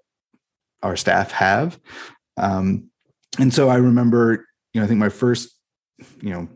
our 0.85 0.95
staff 0.95 1.31
have. 1.31 1.79
Um, 2.37 2.89
and 3.39 3.53
so 3.53 3.69
I 3.69 3.77
remember, 3.77 4.45
you 4.73 4.79
know, 4.79 4.85
I 4.85 4.87
think 4.87 4.99
my 4.99 5.09
first, 5.09 5.49
you 6.21 6.29
know, 6.29 6.47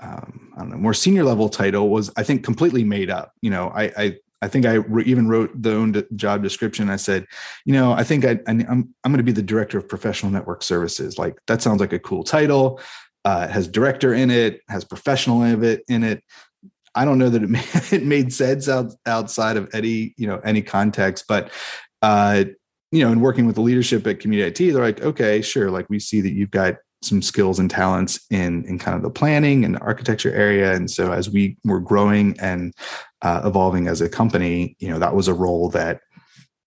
um, 0.00 0.52
I 0.56 0.60
don't 0.60 0.70
know, 0.70 0.76
more 0.76 0.94
senior 0.94 1.24
level 1.24 1.48
title 1.48 1.88
was, 1.88 2.10
I 2.16 2.22
think, 2.22 2.44
completely 2.44 2.84
made 2.84 3.10
up. 3.10 3.32
You 3.42 3.50
know, 3.50 3.68
I, 3.74 3.84
I, 3.96 4.16
I 4.42 4.48
think 4.48 4.66
I 4.66 4.74
re- 4.74 5.04
even 5.04 5.28
wrote 5.28 5.50
the 5.60 5.74
own 5.74 6.04
job 6.14 6.42
description. 6.42 6.90
I 6.90 6.96
said, 6.96 7.26
you 7.64 7.72
know, 7.72 7.92
I 7.92 8.04
think 8.04 8.24
I, 8.24 8.38
I 8.46 8.50
am 8.50 8.60
I'm, 8.68 8.94
I'm 9.04 9.12
going 9.12 9.18
to 9.18 9.22
be 9.22 9.32
the 9.32 9.42
director 9.42 9.78
of 9.78 9.88
professional 9.88 10.32
network 10.32 10.62
services. 10.62 11.18
Like 11.18 11.38
that 11.46 11.62
sounds 11.62 11.80
like 11.80 11.92
a 11.92 11.98
cool 11.98 12.24
title. 12.24 12.80
Uh, 13.24 13.48
has 13.48 13.66
director 13.66 14.14
in 14.14 14.30
it, 14.30 14.60
has 14.68 14.84
professional 14.84 15.42
in 15.42 15.64
it 15.64 15.82
in 15.88 16.04
it. 16.04 16.22
I 16.94 17.04
don't 17.04 17.18
know 17.18 17.28
that 17.28 17.42
it 17.42 17.50
made, 17.50 17.64
it 17.90 18.04
made 18.04 18.32
sense 18.32 18.68
out, 18.68 18.92
outside 19.06 19.56
of 19.56 19.74
any 19.74 20.14
you 20.16 20.26
know 20.26 20.40
any 20.44 20.62
context, 20.62 21.24
but 21.28 21.50
uh, 22.02 22.44
you 22.92 23.04
know, 23.04 23.10
and 23.10 23.20
working 23.20 23.46
with 23.46 23.56
the 23.56 23.62
leadership 23.62 24.06
at 24.06 24.20
Community 24.20 24.48
IT, 24.64 24.72
they're 24.72 24.82
like, 24.82 25.02
okay, 25.02 25.42
sure, 25.42 25.70
like 25.70 25.88
we 25.88 25.98
see 25.98 26.20
that 26.20 26.32
you've 26.32 26.50
got 26.50 26.76
some 27.02 27.20
skills 27.20 27.58
and 27.58 27.70
talents 27.70 28.18
in 28.30 28.64
in 28.64 28.78
kind 28.78 28.96
of 28.96 29.02
the 29.02 29.10
planning 29.10 29.64
and 29.64 29.78
architecture 29.80 30.32
area, 30.32 30.74
and 30.74 30.90
so 30.90 31.12
as 31.12 31.30
we 31.30 31.56
were 31.64 31.80
growing 31.80 32.38
and 32.40 32.72
uh, 33.22 33.42
evolving 33.44 33.88
as 33.88 34.00
a 34.00 34.08
company, 34.08 34.76
you 34.78 34.88
know, 34.88 34.98
that 34.98 35.14
was 35.14 35.28
a 35.28 35.34
role 35.34 35.68
that 35.70 36.00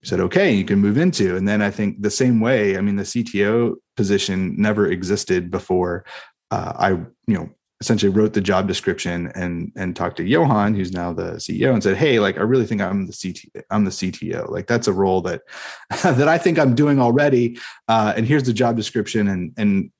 said, 0.03 0.19
okay, 0.19 0.53
you 0.53 0.63
can 0.63 0.79
move 0.79 0.97
into. 0.97 1.35
And 1.35 1.47
then 1.47 1.61
I 1.61 1.71
think 1.71 2.01
the 2.01 2.11
same 2.11 2.39
way, 2.39 2.77
I 2.77 2.81
mean, 2.81 2.95
the 2.95 3.03
CTO 3.03 3.75
position 3.97 4.55
never 4.57 4.89
existed 4.89 5.51
before 5.51 6.05
uh, 6.51 6.73
I, 6.75 6.89
you 6.91 7.07
know, 7.27 7.49
essentially 7.81 8.11
wrote 8.11 8.33
the 8.33 8.41
job 8.41 8.67
description 8.67 9.31
and 9.35 9.71
and 9.75 9.95
talked 9.95 10.17
to 10.17 10.23
Johan, 10.23 10.73
who's 10.73 10.91
now 10.91 11.13
the 11.13 11.33
CEO, 11.33 11.73
and 11.73 11.81
said, 11.81 11.97
"Hey, 11.97 12.19
like 12.19 12.37
I 12.37 12.41
really 12.41 12.65
think 12.65 12.81
I'm 12.81 13.05
the 13.05 13.13
CTO. 13.13 13.61
I'm 13.69 13.85
the 13.85 13.91
CTO. 13.91 14.49
Like 14.49 14.67
that's 14.67 14.87
a 14.87 14.93
role 14.93 15.21
that 15.21 15.41
that 16.03 16.27
I 16.27 16.37
think 16.37 16.59
I'm 16.59 16.75
doing 16.75 16.99
already. 16.99 17.57
Uh, 17.87 18.13
and 18.15 18.25
here's 18.25 18.43
the 18.43 18.53
job 18.53 18.75
description, 18.75 19.27
and 19.27 19.53
and 19.57 19.91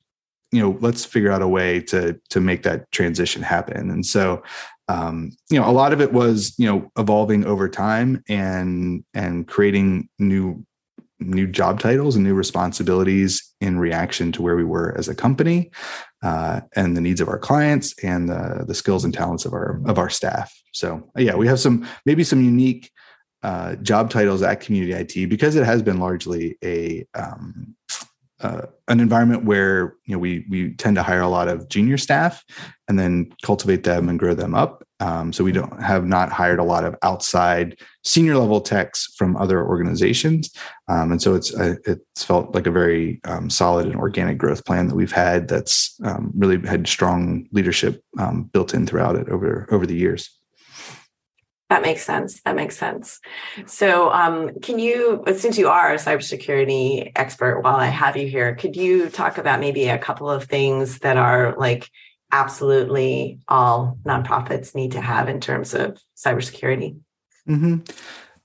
you 0.51 0.62
know 0.62 0.77
let's 0.81 1.05
figure 1.05 1.31
out 1.31 1.41
a 1.41 1.48
way 1.48 1.79
to 1.79 2.19
to 2.29 2.39
make 2.39 2.63
that 2.63 2.91
transition 2.91 3.41
happen 3.41 3.91
and 3.91 4.05
so 4.05 4.41
um, 4.88 5.31
you 5.50 5.59
know 5.59 5.69
a 5.69 5.71
lot 5.71 5.93
of 5.93 6.01
it 6.01 6.12
was 6.12 6.55
you 6.57 6.65
know 6.65 6.91
evolving 6.98 7.45
over 7.45 7.69
time 7.69 8.24
and 8.27 9.03
and 9.13 9.48
creating 9.48 10.09
new 10.17 10.65
new 11.19 11.47
job 11.47 11.79
titles 11.79 12.15
and 12.15 12.23
new 12.23 12.33
responsibilities 12.33 13.53
in 13.61 13.79
reaction 13.79 14.31
to 14.31 14.41
where 14.41 14.55
we 14.55 14.63
were 14.63 14.97
as 14.97 15.07
a 15.07 15.15
company 15.15 15.69
uh, 16.23 16.61
and 16.75 16.95
the 16.95 17.01
needs 17.01 17.21
of 17.21 17.27
our 17.27 17.39
clients 17.39 17.93
and 18.03 18.29
the, 18.29 18.63
the 18.67 18.75
skills 18.75 19.03
and 19.03 19.13
talents 19.13 19.45
of 19.45 19.53
our 19.53 19.81
of 19.85 19.97
our 19.97 20.09
staff 20.09 20.53
so 20.73 21.09
yeah 21.17 21.35
we 21.35 21.47
have 21.47 21.59
some 21.59 21.88
maybe 22.05 22.23
some 22.23 22.43
unique 22.43 22.91
uh, 23.43 23.75
job 23.77 24.09
titles 24.09 24.41
at 24.41 24.59
community 24.59 24.93
it 25.23 25.29
because 25.29 25.55
it 25.55 25.65
has 25.65 25.81
been 25.81 25.99
largely 25.99 26.57
a 26.63 27.05
um, 27.13 27.75
uh, 28.41 28.61
an 28.88 28.99
environment 28.99 29.43
where 29.43 29.95
you 30.05 30.13
know 30.13 30.19
we 30.19 30.45
we 30.49 30.73
tend 30.73 30.95
to 30.95 31.03
hire 31.03 31.21
a 31.21 31.27
lot 31.27 31.47
of 31.47 31.67
junior 31.69 31.97
staff 31.97 32.43
and 32.88 32.97
then 32.97 33.31
cultivate 33.43 33.83
them 33.83 34.09
and 34.09 34.19
grow 34.19 34.33
them 34.33 34.55
up. 34.55 34.83
Um, 34.99 35.31
so 35.31 35.43
we 35.43 35.51
don't 35.51 35.81
have 35.81 36.05
not 36.05 36.31
hired 36.31 36.59
a 36.59 36.63
lot 36.63 36.83
of 36.83 36.95
outside 37.03 37.79
senior 38.03 38.37
level 38.37 38.59
techs 38.59 39.13
from 39.15 39.37
other 39.37 39.65
organizations, 39.65 40.53
um, 40.87 41.11
and 41.11 41.21
so 41.21 41.35
it's 41.35 41.53
uh, 41.55 41.75
it's 41.85 42.23
felt 42.23 42.53
like 42.53 42.67
a 42.67 42.71
very 42.71 43.21
um, 43.23 43.49
solid 43.49 43.85
and 43.85 43.95
organic 43.95 44.37
growth 44.37 44.65
plan 44.65 44.87
that 44.87 44.95
we've 44.95 45.11
had 45.11 45.47
that's 45.47 45.97
um, 46.03 46.31
really 46.35 46.59
had 46.67 46.87
strong 46.87 47.47
leadership 47.51 48.03
um, 48.17 48.43
built 48.43 48.73
in 48.73 48.85
throughout 48.85 49.15
it 49.15 49.29
over 49.29 49.67
over 49.71 49.85
the 49.85 49.95
years. 49.95 50.29
That 51.69 51.83
makes 51.83 52.03
sense. 52.03 52.41
That 52.41 52.55
makes 52.55 52.77
sense. 52.77 53.19
So, 53.67 54.11
um, 54.11 54.59
can 54.59 54.79
you, 54.79 55.23
since 55.37 55.55
you 55.55 55.69
are 55.69 55.93
a 55.93 55.97
cybersecurity 55.97 57.11
expert, 57.15 57.61
while 57.61 57.75
I 57.75 57.85
have 57.85 58.17
you 58.17 58.27
here, 58.27 58.55
could 58.55 58.75
you 58.75 59.07
talk 59.09 59.37
about 59.37 59.59
maybe 59.59 59.87
a 59.87 59.99
couple 59.99 60.31
of 60.31 60.45
things 60.45 60.97
that 60.99 61.15
are 61.15 61.55
like 61.59 61.87
absolutely 62.31 63.39
all 63.48 63.98
nonprofits 64.03 64.75
need 64.75 64.91
to 64.93 65.01
have 65.01 65.29
in 65.29 65.39
terms 65.39 65.74
of 65.74 65.98
cybersecurity? 66.17 67.00
Mm-hmm. 67.48 67.77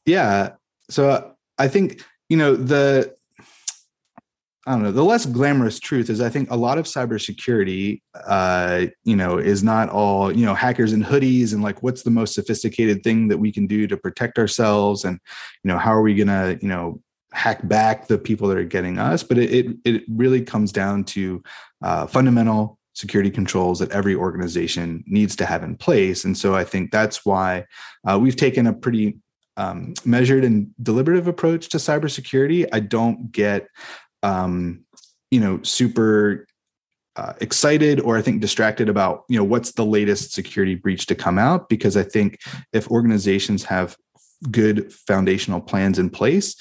Yeah. 0.07 0.51
So, 0.91 1.33
I 1.59 1.69
think 1.69 2.03
you 2.29 2.37
know 2.37 2.57
the 2.57 3.15
I 4.67 4.73
don't 4.73 4.83
know. 4.83 4.93
The 4.93 5.05
less 5.05 5.27
glamorous 5.27 5.79
truth 5.79 6.09
is, 6.09 6.23
I 6.23 6.31
think 6.31 6.51
a 6.51 6.57
lot 6.57 6.79
of 6.79 6.87
cybersecurity, 6.87 8.01
uh, 8.27 8.87
you 9.05 9.15
know, 9.15 9.37
is 9.37 9.63
not 9.63 9.91
all 9.91 10.33
you 10.33 10.47
know 10.47 10.55
hackers 10.55 10.95
in 10.95 11.05
hoodies 11.05 11.53
and 11.53 11.63
like 11.63 11.83
what's 11.83 12.03
the 12.03 12.11
most 12.11 12.35
sophisticated 12.35 13.03
thing 13.03 13.29
that 13.29 13.39
we 13.39 13.53
can 13.53 13.67
do 13.67 13.87
to 13.87 13.97
protect 13.97 14.39
ourselves, 14.39 15.05
and 15.05 15.21
you 15.63 15.69
know 15.69 15.77
how 15.77 15.93
are 15.93 16.03
we 16.03 16.15
gonna 16.15 16.59
you 16.63 16.69
know 16.69 17.01
hack 17.33 17.67
back 17.69 18.07
the 18.07 18.17
people 18.17 18.49
that 18.49 18.57
are 18.57 18.65
getting 18.65 18.99
us. 18.99 19.23
But 19.23 19.37
it 19.37 19.51
it, 19.53 19.77
it 19.85 20.05
really 20.09 20.41
comes 20.41 20.73
down 20.73 21.05
to 21.05 21.43
uh, 21.83 22.07
fundamental 22.07 22.79
security 22.95 23.31
controls 23.31 23.79
that 23.79 23.91
every 23.91 24.15
organization 24.15 25.05
needs 25.07 25.37
to 25.37 25.47
have 25.47 25.63
in 25.63 25.77
place, 25.77 26.25
and 26.25 26.37
so 26.37 26.55
I 26.55 26.65
think 26.65 26.91
that's 26.91 27.25
why 27.25 27.67
uh, 28.07 28.19
we've 28.21 28.37
taken 28.37 28.67
a 28.67 28.73
pretty 28.73 29.19
um, 29.57 29.95
measured 30.05 30.45
and 30.45 30.71
deliberative 30.83 31.29
approach 31.29 31.69
to 31.69 31.77
cybersecurity. 31.77 32.67
I 32.73 32.81
don't 32.81 33.31
get 33.31 33.69
um, 34.25 34.85
you 35.31 35.41
know, 35.41 35.61
super 35.63 36.47
uh, 37.17 37.35
excited 37.41 38.01
or 38.01 38.17
I 38.17 38.23
think 38.23 38.41
distracted 38.41 38.89
about, 38.89 39.25
you 39.29 39.39
know, 39.39 39.45
what's 39.45 39.73
the 39.73 39.85
latest 39.85 40.33
security 40.33 40.75
breach 40.75 41.07
to 41.07 41.15
come 41.15 41.39
out. 41.39 41.69
Because 41.69 41.97
I 41.97 42.03
think 42.03 42.39
if 42.73 42.91
organizations 42.91 43.65
have 43.65 43.97
good 44.51 44.93
foundational 44.93 45.61
plans 45.61 45.99
in 45.99 46.11
place, 46.11 46.57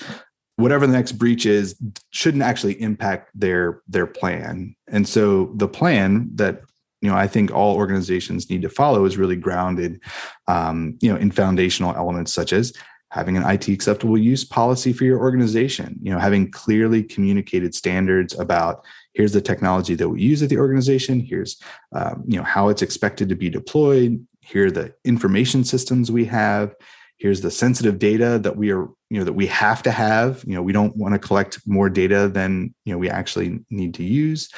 whatever 0.57 0.85
the 0.85 0.93
next 0.93 1.13
breach 1.13 1.45
is 1.45 1.75
shouldn't 2.11 2.43
actually 2.43 2.79
impact 2.81 3.31
their 3.33 3.81
their 3.87 4.07
plan. 4.07 4.75
And 4.87 5.07
so 5.07 5.51
the 5.55 5.67
plan 5.67 6.29
that 6.35 6.61
you 7.01 7.09
know 7.09 7.17
i 7.17 7.27
think 7.27 7.51
all 7.51 7.75
organizations 7.75 8.49
need 8.49 8.61
to 8.61 8.69
follow 8.69 9.03
is 9.03 9.17
really 9.17 9.35
grounded 9.35 9.99
um, 10.47 10.97
you 11.01 11.11
know 11.11 11.19
in 11.19 11.31
foundational 11.31 11.93
elements 11.95 12.33
such 12.33 12.53
as 12.53 12.71
having 13.13 13.37
an 13.37 13.47
IT 13.47 13.67
acceptable 13.67 14.17
use 14.17 14.43
policy 14.43 14.91
for 14.91 15.03
your 15.03 15.19
organization, 15.19 15.99
you 16.01 16.11
know, 16.11 16.17
having 16.17 16.49
clearly 16.49 17.03
communicated 17.03 17.75
standards 17.75 18.33
about 18.39 18.83
here's 19.13 19.33
the 19.33 19.41
technology 19.41 19.93
that 19.93 20.09
we 20.09 20.19
use 20.19 20.41
at 20.41 20.49
the 20.49 20.57
organization, 20.57 21.19
here's 21.19 21.61
um, 21.95 22.23
you 22.27 22.37
know 22.37 22.43
how 22.43 22.69
it's 22.69 22.81
expected 22.81 23.29
to 23.29 23.35
be 23.35 23.51
deployed, 23.51 24.25
here 24.41 24.65
are 24.65 24.71
the 24.71 24.91
information 25.05 25.63
systems 25.63 26.11
we 26.11 26.25
have, 26.25 26.73
here's 27.17 27.41
the 27.41 27.51
sensitive 27.51 27.99
data 27.99 28.39
that 28.39 28.57
we 28.57 28.71
are 28.71 28.89
you 29.13 29.19
know 29.19 29.25
that 29.25 29.33
we 29.33 29.47
have 29.47 29.83
to 29.83 29.91
have. 29.91 30.43
You 30.45 30.55
know, 30.55 30.61
we 30.61 30.73
don't 30.73 30.95
want 30.97 31.13
to 31.13 31.19
collect 31.19 31.59
more 31.67 31.89
data 31.89 32.27
than 32.27 32.73
you 32.85 32.93
know 32.93 32.97
we 32.97 33.09
actually 33.09 33.59
need 33.69 33.93
to 33.95 34.03
use. 34.03 34.49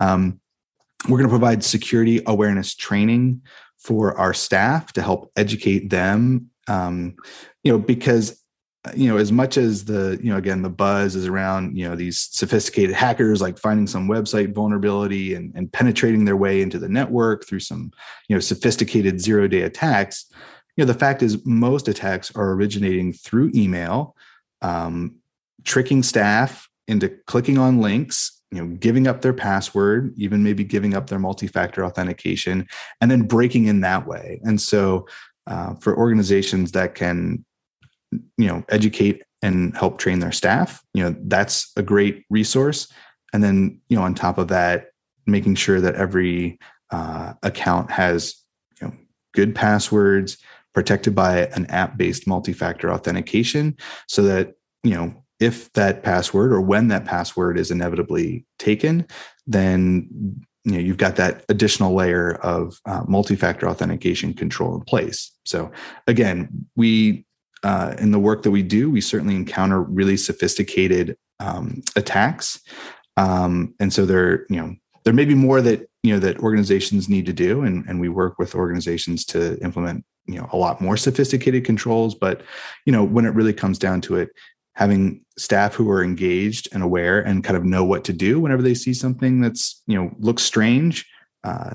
Um, 0.00 0.40
we're 1.08 1.18
going 1.18 1.30
to 1.30 1.38
provide 1.38 1.64
security 1.64 2.20
awareness 2.26 2.74
training 2.74 3.42
for 3.78 4.18
our 4.18 4.34
staff 4.34 4.92
to 4.92 5.02
help 5.02 5.32
educate 5.36 5.88
them 5.88 6.50
um, 6.70 7.16
you 7.64 7.72
know, 7.72 7.78
because 7.78 8.40
you 8.94 9.08
know, 9.10 9.18
as 9.18 9.30
much 9.30 9.58
as 9.58 9.84
the, 9.84 10.18
you 10.22 10.30
know, 10.30 10.38
again, 10.38 10.62
the 10.62 10.70
buzz 10.70 11.14
is 11.14 11.26
around, 11.26 11.76
you 11.76 11.86
know, 11.86 11.94
these 11.94 12.28
sophisticated 12.32 12.96
hackers 12.96 13.42
like 13.42 13.58
finding 13.58 13.86
some 13.86 14.08
website 14.08 14.54
vulnerability 14.54 15.34
and, 15.34 15.52
and 15.54 15.70
penetrating 15.70 16.24
their 16.24 16.36
way 16.36 16.62
into 16.62 16.78
the 16.78 16.88
network 16.88 17.46
through 17.46 17.60
some, 17.60 17.90
you 18.26 18.34
know, 18.34 18.40
sophisticated 18.40 19.20
zero 19.20 19.46
day 19.46 19.62
attacks. 19.62 20.32
Know, 20.80 20.86
the 20.86 20.98
fact 20.98 21.22
is 21.22 21.44
most 21.44 21.88
attacks 21.88 22.34
are 22.34 22.52
originating 22.52 23.12
through 23.12 23.52
email, 23.54 24.16
um, 24.62 25.16
tricking 25.64 26.02
staff 26.02 26.68
into 26.88 27.08
clicking 27.26 27.58
on 27.58 27.80
links, 27.80 28.40
you 28.50 28.60
know, 28.60 28.76
giving 28.76 29.06
up 29.06 29.20
their 29.20 29.32
password, 29.32 30.12
even 30.16 30.42
maybe 30.42 30.64
giving 30.64 30.94
up 30.94 31.08
their 31.08 31.18
multi-factor 31.18 31.84
authentication, 31.84 32.66
and 33.00 33.10
then 33.10 33.22
breaking 33.22 33.66
in 33.66 33.80
that 33.80 34.06
way. 34.06 34.40
And 34.44 34.60
so 34.60 35.06
uh, 35.46 35.74
for 35.74 35.96
organizations 35.96 36.72
that 36.72 36.94
can 36.94 37.44
you 38.36 38.46
know 38.46 38.64
educate 38.68 39.22
and 39.42 39.76
help 39.76 39.98
train 39.98 40.18
their 40.18 40.32
staff 40.32 40.82
you 40.94 41.02
know 41.02 41.14
that's 41.24 41.72
a 41.76 41.82
great 41.82 42.24
resource 42.28 42.92
and 43.32 43.42
then 43.42 43.80
you 43.88 43.96
know 43.96 44.02
on 44.02 44.14
top 44.14 44.38
of 44.38 44.48
that 44.48 44.88
making 45.26 45.54
sure 45.54 45.80
that 45.80 45.94
every 45.94 46.58
uh, 46.90 47.32
account 47.42 47.90
has 47.90 48.36
you 48.80 48.88
know 48.88 48.94
good 49.32 49.54
passwords 49.54 50.38
protected 50.74 51.14
by 51.14 51.46
an 51.54 51.66
app-based 51.66 52.26
multi-factor 52.26 52.90
authentication 52.90 53.76
so 54.08 54.22
that 54.22 54.54
you 54.82 54.94
know 54.94 55.14
if 55.40 55.72
that 55.72 56.02
password 56.02 56.52
or 56.52 56.60
when 56.60 56.88
that 56.88 57.04
password 57.04 57.58
is 57.58 57.70
inevitably 57.70 58.44
taken 58.58 59.06
then 59.46 60.08
you 60.64 60.72
know 60.72 60.78
you've 60.78 60.96
got 60.96 61.16
that 61.16 61.44
additional 61.48 61.94
layer 61.94 62.34
of 62.36 62.78
uh, 62.86 63.02
multi-factor 63.08 63.68
authentication 63.68 64.34
control 64.34 64.74
in 64.74 64.82
place. 64.82 65.32
So 65.44 65.70
again 66.06 66.66
we 66.76 67.24
uh, 67.62 67.94
in 67.98 68.10
the 68.10 68.18
work 68.18 68.42
that 68.42 68.50
we 68.50 68.62
do 68.62 68.90
we 68.90 69.00
certainly 69.00 69.34
encounter 69.34 69.82
really 69.82 70.16
sophisticated 70.16 71.16
um, 71.40 71.82
attacks. 71.96 72.60
Um, 73.16 73.74
and 73.80 73.92
so 73.92 74.06
there 74.06 74.46
you 74.48 74.56
know 74.56 74.76
there 75.04 75.14
may 75.14 75.24
be 75.24 75.34
more 75.34 75.60
that 75.62 75.88
you 76.02 76.12
know 76.12 76.20
that 76.20 76.38
organizations 76.40 77.08
need 77.08 77.26
to 77.26 77.32
do 77.32 77.62
and, 77.62 77.84
and 77.88 78.00
we 78.00 78.08
work 78.08 78.38
with 78.38 78.54
organizations 78.54 79.24
to 79.26 79.58
implement 79.60 80.04
you 80.26 80.36
know 80.36 80.48
a 80.52 80.56
lot 80.56 80.80
more 80.80 80.96
sophisticated 80.96 81.64
controls 81.64 82.14
but 82.14 82.42
you 82.86 82.92
know 82.92 83.04
when 83.04 83.24
it 83.24 83.34
really 83.34 83.52
comes 83.52 83.78
down 83.78 84.00
to 84.00 84.16
it 84.16 84.30
having 84.74 85.24
staff 85.36 85.74
who 85.74 85.90
are 85.90 86.02
engaged 86.02 86.68
and 86.72 86.82
aware 86.82 87.20
and 87.20 87.44
kind 87.44 87.56
of 87.56 87.64
know 87.64 87.84
what 87.84 88.04
to 88.04 88.12
do 88.12 88.38
whenever 88.38 88.62
they 88.62 88.74
see 88.74 88.94
something 88.94 89.40
that's 89.40 89.82
you 89.86 89.96
know 89.96 90.14
looks 90.18 90.42
strange 90.42 91.06
uh, 91.44 91.74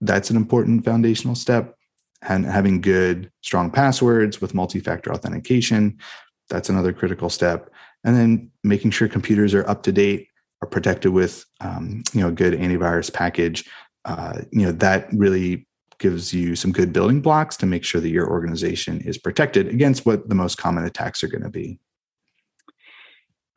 that's 0.00 0.30
an 0.30 0.36
important 0.36 0.84
foundational 0.84 1.34
step. 1.34 1.76
And 2.22 2.46
having 2.46 2.80
good 2.80 3.30
strong 3.42 3.70
passwords 3.70 4.40
with 4.40 4.54
multi-factor 4.54 5.12
authentication 5.12 5.98
that's 6.50 6.68
another 6.68 6.92
critical 6.92 7.30
step. 7.30 7.70
And 8.04 8.14
then 8.14 8.50
making 8.62 8.90
sure 8.90 9.08
computers 9.08 9.54
are 9.54 9.66
up 9.68 9.82
to 9.84 9.92
date 9.92 10.28
are 10.62 10.68
protected 10.68 11.12
with 11.12 11.44
um, 11.60 12.02
you 12.12 12.20
know 12.20 12.28
a 12.28 12.32
good 12.32 12.54
antivirus 12.54 13.12
package 13.12 13.68
uh, 14.04 14.40
you 14.52 14.64
know 14.64 14.72
that 14.72 15.08
really 15.12 15.66
gives 15.98 16.32
you 16.32 16.56
some 16.56 16.72
good 16.72 16.92
building 16.92 17.20
blocks 17.20 17.56
to 17.58 17.66
make 17.66 17.84
sure 17.84 18.00
that 18.00 18.10
your 18.10 18.28
organization 18.28 19.00
is 19.00 19.18
protected 19.18 19.68
against 19.68 20.06
what 20.06 20.28
the 20.28 20.34
most 20.34 20.58
common 20.58 20.84
attacks 20.84 21.22
are 21.22 21.28
going 21.28 21.42
to 21.42 21.50
be 21.50 21.78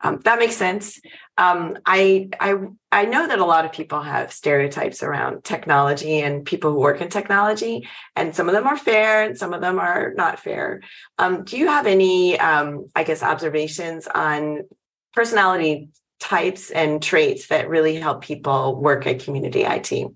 um, 0.00 0.20
that 0.24 0.38
makes 0.38 0.56
sense. 0.56 1.00
Um, 1.36 1.76
I 1.84 2.28
I 2.38 2.54
I 2.92 3.04
know 3.04 3.26
that 3.26 3.38
a 3.38 3.44
lot 3.44 3.64
of 3.64 3.72
people 3.72 4.00
have 4.00 4.32
stereotypes 4.32 5.02
around 5.02 5.42
technology 5.42 6.20
and 6.20 6.44
people 6.44 6.72
who 6.72 6.78
work 6.78 7.00
in 7.00 7.08
technology, 7.08 7.88
and 8.14 8.34
some 8.34 8.48
of 8.48 8.54
them 8.54 8.66
are 8.66 8.76
fair 8.76 9.24
and 9.24 9.36
some 9.36 9.52
of 9.52 9.60
them 9.60 9.78
are 9.80 10.14
not 10.16 10.38
fair. 10.38 10.82
Um, 11.18 11.42
do 11.44 11.58
you 11.58 11.66
have 11.66 11.86
any, 11.86 12.38
um, 12.38 12.88
I 12.94 13.02
guess, 13.02 13.22
observations 13.22 14.06
on 14.06 14.68
personality 15.14 15.88
types 16.20 16.70
and 16.70 17.02
traits 17.02 17.48
that 17.48 17.68
really 17.68 17.96
help 17.96 18.22
people 18.22 18.80
work 18.80 19.06
at 19.06 19.20
community 19.20 19.62
IT? 19.62 20.12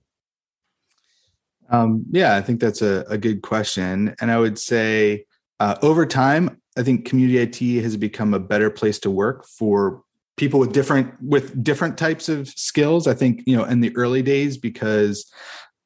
Um, 1.73 2.05
yeah, 2.11 2.37
I 2.37 2.43
think 2.43 2.61
that's 2.61 2.83
a, 2.83 3.05
a 3.09 3.19
good 3.19 3.43
question, 3.43 4.15
and 4.21 4.31
I 4.31 4.39
would 4.39 4.59
say 4.59 5.25
uh, 5.59 5.77
over 5.83 6.07
time, 6.07 6.61
I 6.77 6.83
think 6.83 7.07
community 7.07 7.39
IT 7.39 7.83
has 7.83 7.97
become 7.97 8.35
a 8.35 8.39
better 8.39 8.71
place 8.71 8.99
to 9.01 9.11
work 9.11 9.47
for 9.47 10.03
people 10.37 10.61
with 10.61 10.73
different 10.73 11.15
with 11.23 11.63
different 11.63 11.97
types 11.99 12.29
of 12.29 12.49
skills. 12.49 13.07
I 13.07 13.15
think 13.15 13.43
you 13.47 13.57
know 13.57 13.65
in 13.65 13.81
the 13.81 13.95
early 13.97 14.23
days 14.23 14.57
because 14.59 15.31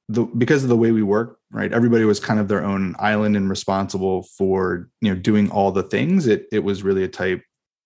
the 0.08 0.24
because 0.24 0.62
of 0.62 0.68
the 0.68 0.76
way 0.76 0.92
we 0.92 1.02
work, 1.02 1.38
right? 1.50 1.72
Everybody 1.72 2.04
was 2.04 2.20
kind 2.20 2.38
of 2.38 2.48
their 2.48 2.64
own 2.64 2.94
island 2.98 3.36
and 3.36 3.48
responsible 3.48 4.24
for 4.36 4.88
you 5.00 5.12
know 5.12 5.20
doing 5.20 5.50
all 5.50 5.72
the 5.72 5.82
things. 5.82 6.26
It 6.26 6.46
it 6.52 6.60
was 6.60 6.82
really 6.82 7.04
a 7.04 7.08
type, 7.08 7.42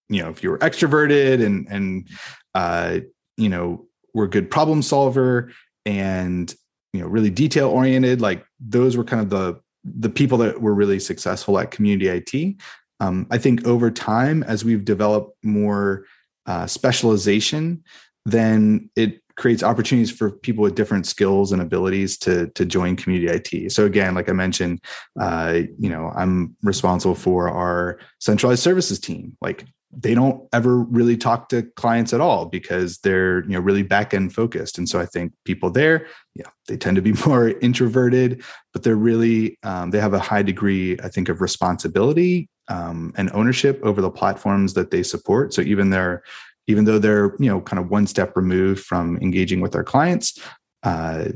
you 0.09 0.23
know, 0.23 0.29
if 0.31 0.43
you 0.43 0.51
were 0.51 0.59
extroverted 0.59 1.45
and 1.45 1.67
and 1.69 2.09
uh, 2.55 3.01
you 3.37 3.49
know 3.49 3.87
were 4.15 4.25
a 4.25 4.31
good 4.31 4.51
problem 4.51 4.83
solver 4.83 5.53
and 5.87 6.55
you 6.93 7.01
know 7.01 7.07
really 7.07 7.31
detail 7.31 7.69
oriented, 7.69 8.21
like 8.21 8.45
those 8.59 8.97
were 8.97 9.05
kind 9.05 9.23
of 9.23 9.31
the 9.31 9.61
the 9.85 10.11
people 10.11 10.39
that 10.39 10.61
were 10.61 10.75
really 10.75 11.01
successful 11.01 11.59
at 11.59 11.71
community 11.71 12.09
IT. 12.09 12.57
Um, 13.01 13.27
I 13.31 13.39
think 13.39 13.67
over 13.67 13.91
time, 13.91 14.43
as 14.43 14.65
we've 14.65 14.85
developed 14.85 15.37
more 15.43 16.05
uh, 16.47 16.67
specialization, 16.67 17.83
then 18.27 18.91
it 18.95 19.23
creates 19.37 19.63
opportunities 19.63 20.11
for 20.11 20.31
people 20.31 20.63
with 20.63 20.75
different 20.75 21.07
skills 21.07 21.53
and 21.53 21.63
abilities 21.63 22.19
to 22.19 22.49
to 22.49 22.67
join 22.67 22.97
community 22.97 23.33
IT. 23.33 23.73
So 23.73 23.87
again, 23.87 24.15
like 24.15 24.29
I 24.29 24.33
mentioned, 24.33 24.81
uh, 25.19 25.61
you 25.79 25.89
know, 25.89 26.13
I'm 26.15 26.57
responsible 26.63 27.15
for 27.15 27.49
our 27.49 27.99
centralized 28.19 28.63
services 28.63 28.99
team. 28.99 29.37
Like 29.41 29.65
they 29.93 30.15
don't 30.15 30.49
ever 30.53 30.79
really 30.79 31.17
talk 31.17 31.49
to 31.49 31.63
clients 31.75 32.13
at 32.13 32.21
all 32.21 32.47
because 32.47 32.99
they're 32.99 33.43
you 33.45 33.51
know 33.51 33.61
really 33.61 33.83
back 33.83 34.15
end 34.15 34.33
focused. 34.33 34.79
And 34.79 34.89
so 34.89 35.01
i 35.01 35.07
think 35.07 35.33
people 35.45 35.71
there 35.71 36.07
yeah 36.35 36.47
they 36.69 36.77
tend 36.77 36.97
to 36.97 37.03
be 37.03 37.13
more 37.27 37.51
introverted 37.61 38.43
but 38.73 38.83
they're 38.83 38.97
really 38.97 39.59
um, 39.63 39.91
they 39.91 40.01
have 40.01 40.15
a 40.15 40.19
high 40.19 40.43
degree 40.43 40.97
i 41.03 41.09
think 41.09 41.29
of 41.29 41.41
responsibility 41.41 42.49
um, 42.71 43.13
and 43.17 43.31
ownership 43.33 43.81
over 43.83 44.01
the 44.01 44.11
platforms 44.11 44.75
that 44.75 44.91
they 44.91 45.03
support. 45.03 45.53
So 45.53 45.61
even 45.61 45.91
their 45.91 46.23
even 46.67 46.85
though 46.85 46.99
they're 46.99 47.35
you 47.39 47.51
know 47.51 47.61
kind 47.61 47.83
of 47.83 47.91
one 47.91 48.07
step 48.07 48.37
removed 48.37 48.85
from 48.85 49.19
engaging 49.19 49.61
with 49.61 49.73
their 49.73 49.85
clients 49.85 50.39
uh, 50.85 51.27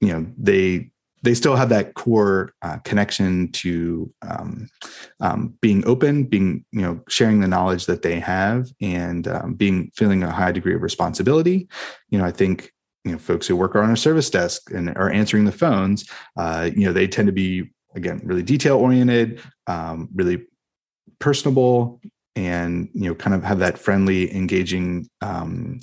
you 0.00 0.08
know 0.08 0.26
they 0.38 0.90
they 1.22 1.34
still 1.34 1.56
have 1.56 1.68
that 1.68 1.94
core 1.94 2.52
uh, 2.62 2.78
connection 2.78 3.50
to 3.52 4.12
um, 4.22 4.68
um, 5.20 5.54
being 5.60 5.86
open, 5.86 6.24
being 6.24 6.64
you 6.72 6.82
know 6.82 7.00
sharing 7.08 7.40
the 7.40 7.48
knowledge 7.48 7.86
that 7.86 8.02
they 8.02 8.18
have, 8.18 8.68
and 8.80 9.28
um, 9.28 9.54
being 9.54 9.90
feeling 9.94 10.22
a 10.22 10.32
high 10.32 10.52
degree 10.52 10.74
of 10.74 10.82
responsibility. 10.82 11.68
You 12.10 12.18
know, 12.18 12.24
I 12.24 12.32
think 12.32 12.72
you 13.04 13.12
know 13.12 13.18
folks 13.18 13.46
who 13.46 13.56
work 13.56 13.76
on 13.76 13.90
a 13.90 13.96
service 13.96 14.30
desk 14.30 14.70
and 14.72 14.90
are 14.96 15.10
answering 15.10 15.44
the 15.44 15.52
phones, 15.52 16.08
uh, 16.36 16.70
you 16.74 16.86
know, 16.86 16.92
they 16.92 17.06
tend 17.06 17.26
to 17.26 17.32
be 17.32 17.70
again 17.94 18.20
really 18.24 18.42
detail 18.42 18.78
oriented, 18.78 19.40
um, 19.68 20.08
really 20.14 20.46
personable, 21.20 22.00
and 22.34 22.88
you 22.94 23.08
know 23.08 23.14
kind 23.14 23.34
of 23.34 23.44
have 23.44 23.60
that 23.60 23.78
friendly, 23.78 24.34
engaging 24.34 25.08
um, 25.20 25.78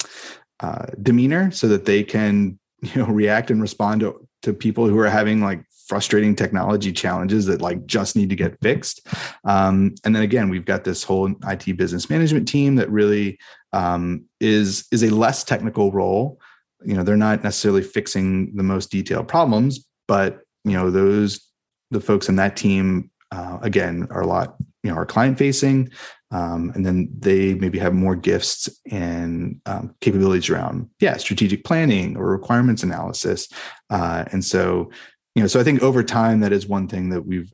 uh, 0.59 0.87
demeanor, 1.01 1.49
so 1.51 1.69
that 1.69 1.85
they 1.85 2.03
can 2.03 2.59
you 2.81 3.01
know 3.01 3.07
react 3.07 3.51
and 3.51 3.61
respond 3.61 4.01
to 4.01 4.27
to 4.43 4.53
people 4.53 4.87
who 4.87 4.97
are 4.99 5.09
having 5.09 5.41
like 5.41 5.63
frustrating 5.87 6.35
technology 6.35 6.91
challenges 6.91 7.47
that 7.47 7.61
like 7.61 7.85
just 7.87 8.15
need 8.15 8.29
to 8.29 8.35
get 8.35 8.59
fixed. 8.61 9.07
Um, 9.43 9.95
and 10.05 10.15
then 10.15 10.23
again, 10.23 10.49
we've 10.49 10.65
got 10.65 10.83
this 10.83 11.03
whole 11.03 11.33
IT 11.47 11.77
business 11.77 12.09
management 12.09 12.47
team 12.47 12.75
that 12.75 12.89
really 12.91 13.39
um, 13.73 14.25
is 14.39 14.87
is 14.91 15.03
a 15.03 15.09
less 15.09 15.43
technical 15.43 15.91
role. 15.91 16.39
You 16.85 16.93
know, 16.93 17.03
they're 17.03 17.17
not 17.17 17.43
necessarily 17.43 17.81
fixing 17.81 18.55
the 18.55 18.63
most 18.63 18.91
detailed 18.91 19.27
problems, 19.27 19.85
but 20.07 20.41
you 20.63 20.73
know, 20.73 20.91
those 20.91 21.45
the 21.91 21.99
folks 21.99 22.29
in 22.29 22.35
that 22.35 22.55
team 22.55 23.09
uh, 23.31 23.57
again 23.61 24.07
are 24.11 24.21
a 24.21 24.27
lot 24.27 24.55
you 24.83 24.91
know 24.91 24.97
are 24.97 25.05
client 25.05 25.37
facing 25.37 25.91
um, 26.31 26.71
and 26.75 26.85
then 26.85 27.09
they 27.17 27.55
maybe 27.55 27.79
have 27.79 27.93
more 27.93 28.15
gifts 28.15 28.69
and 28.91 29.59
um, 29.65 29.95
capabilities 30.01 30.49
around 30.49 30.89
yeah 30.99 31.17
strategic 31.17 31.63
planning 31.63 32.15
or 32.17 32.25
requirements 32.27 32.83
analysis. 32.83 33.47
Uh, 33.89 34.25
and 34.31 34.43
so 34.43 34.89
you 35.35 35.41
know 35.41 35.47
so 35.47 35.59
i 35.59 35.63
think 35.63 35.81
over 35.81 36.03
time 36.03 36.39
that 36.41 36.51
is 36.51 36.67
one 36.67 36.87
thing 36.87 37.09
that 37.09 37.25
we've 37.25 37.53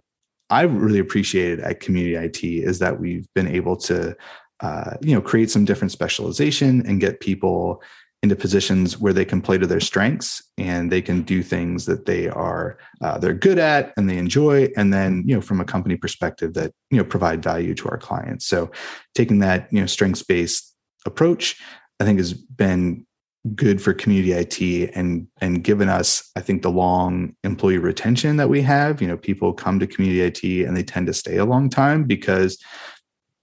i 0.50 0.62
really 0.62 1.00
appreciated 1.00 1.60
at 1.60 1.80
community 1.80 2.16
it 2.62 2.68
is 2.68 2.80
that 2.80 3.00
we've 3.00 3.28
been 3.36 3.48
able 3.48 3.76
to 3.76 4.16
uh, 4.62 4.96
you 5.02 5.14
know 5.14 5.22
create 5.22 5.52
some 5.52 5.66
different 5.66 5.92
specialization 5.92 6.86
and 6.88 7.02
get 7.02 7.20
people 7.20 7.82
into 8.24 8.36
positions 8.36 8.98
where 8.98 9.14
they 9.14 9.26
can 9.26 9.42
play 9.42 9.58
to 9.58 9.68
their 9.68 9.80
strengths 9.80 10.42
and 10.58 10.92
they 10.92 11.02
can 11.02 11.22
do 11.22 11.44
things 11.44 11.86
that 11.86 12.06
they 12.06 12.28
are 12.28 12.78
uh, 13.02 13.18
they're 13.18 13.34
good 13.34 13.60
at 13.60 13.94
and 13.98 14.10
they 14.10 14.18
enjoy 14.18 14.68
and 14.76 14.92
then 14.92 15.24
you 15.28 15.36
know 15.36 15.42
from 15.42 15.62
a 15.62 15.66
company 15.66 15.96
perspective 15.96 16.54
that 16.54 16.72
you 16.90 16.98
know 16.98 17.04
provide 17.04 17.44
value 17.44 17.74
to 17.76 17.88
our 17.90 17.98
clients. 17.98 18.46
So 18.46 18.72
taking 19.14 19.40
that 19.40 19.72
you 19.72 19.80
know 19.80 19.86
strengths 19.86 20.24
based 20.24 20.74
approach 21.08 21.62
i 22.00 22.04
think 22.04 22.18
has 22.18 22.34
been 22.34 23.06
good 23.54 23.82
for 23.82 23.94
community 23.94 24.34
IT 24.34 24.92
and 24.96 25.28
and 25.40 25.64
given 25.64 25.88
us 25.88 26.32
I 26.36 26.42
think 26.42 26.64
the 26.64 26.72
long 26.72 27.36
employee 27.44 27.78
retention 27.78 28.38
that 28.38 28.50
we 28.50 28.62
have. 28.64 29.02
You 29.02 29.08
know 29.08 29.18
people 29.18 29.54
come 29.54 29.80
to 29.80 29.88
community 29.88 30.22
IT 30.22 30.66
and 30.66 30.76
they 30.76 30.84
tend 30.84 31.08
to 31.08 31.14
stay 31.14 31.38
a 31.38 31.46
long 31.46 31.70
time 31.70 32.06
because 32.06 32.58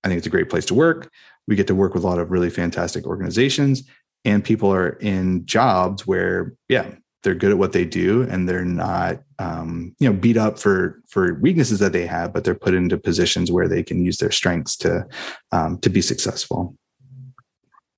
I 0.02 0.08
think 0.08 0.18
it's 0.18 0.26
a 0.26 0.30
great 0.30 0.50
place 0.50 0.66
to 0.66 0.74
work. 0.74 1.10
We 1.46 1.54
get 1.54 1.68
to 1.68 1.74
work 1.74 1.94
with 1.94 2.02
a 2.02 2.06
lot 2.06 2.18
of 2.18 2.30
really 2.30 2.50
fantastic 2.50 3.06
organizations 3.06 3.84
and 4.24 4.44
people 4.44 4.72
are 4.72 4.90
in 5.00 5.44
jobs 5.46 6.06
where 6.06 6.54
yeah 6.68 6.86
they're 7.22 7.34
good 7.34 7.52
at 7.52 7.58
what 7.58 7.72
they 7.72 7.84
do 7.84 8.22
and 8.22 8.48
they're 8.48 8.64
not 8.64 9.20
um, 9.38 9.94
you 9.98 10.08
know 10.08 10.16
beat 10.16 10.36
up 10.36 10.58
for 10.58 11.00
for 11.08 11.34
weaknesses 11.34 11.78
that 11.78 11.92
they 11.92 12.06
have 12.06 12.32
but 12.32 12.44
they're 12.44 12.54
put 12.54 12.74
into 12.74 12.98
positions 12.98 13.50
where 13.50 13.68
they 13.68 13.82
can 13.82 14.04
use 14.04 14.18
their 14.18 14.30
strengths 14.30 14.76
to 14.76 15.06
um, 15.52 15.78
to 15.78 15.88
be 15.88 16.02
successful 16.02 16.76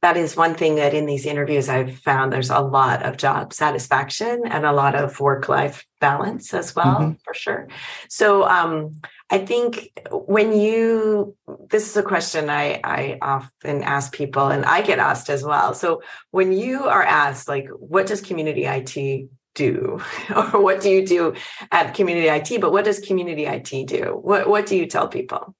that 0.05 0.19
is 0.19 0.37
one 0.37 0.55
thing 0.55 0.75
that 0.75 0.93
in 0.93 1.07
these 1.07 1.25
interviews 1.25 1.71
I've 1.71 1.97
found 2.01 2.31
there's 2.31 2.51
a 2.51 2.61
lot 2.61 3.03
of 3.05 3.17
job 3.17 3.55
satisfaction 3.55 4.43
and 4.45 4.67
a 4.67 4.73
lot 4.73 4.95
of 4.95 5.19
work 5.19 5.49
life 5.49 5.87
balance 5.99 6.53
as 6.53 6.77
well, 6.77 6.97
mm-hmm. 6.97 7.13
for 7.25 7.33
sure. 7.33 7.69
So 8.11 8.47
um, 8.47 8.97
I 9.31 9.39
think 9.39 9.99
when 10.11 10.53
you, 10.61 11.35
this 11.71 11.89
is 11.89 11.97
a 11.97 12.03
question 12.03 12.51
I, 12.51 12.83
I 12.85 13.17
often 13.23 13.83
ask 13.83 14.13
people 14.13 14.49
and 14.49 14.67
I 14.67 14.83
get 14.83 14.99
asked 14.99 15.31
as 15.31 15.43
well. 15.43 15.73
So 15.73 16.03
when 16.33 16.53
you 16.53 16.85
are 16.85 17.03
asked, 17.03 17.49
like, 17.49 17.69
what 17.71 18.07
does 18.07 18.21
community 18.21 18.67
IT 18.67 19.31
do 19.55 20.03
or 20.37 20.61
what 20.61 20.83
do 20.83 20.91
you 20.91 21.07
do 21.07 21.33
at 21.73 21.95
community 21.95 22.29
IT, 22.29 22.61
but 22.61 22.73
what 22.73 22.85
does 22.85 23.01
community 23.01 23.47
IT 23.47 23.87
do? 23.87 24.19
What, 24.21 24.51
what 24.51 24.67
do 24.67 24.77
you 24.77 24.85
tell 24.85 25.09
people? 25.09 25.55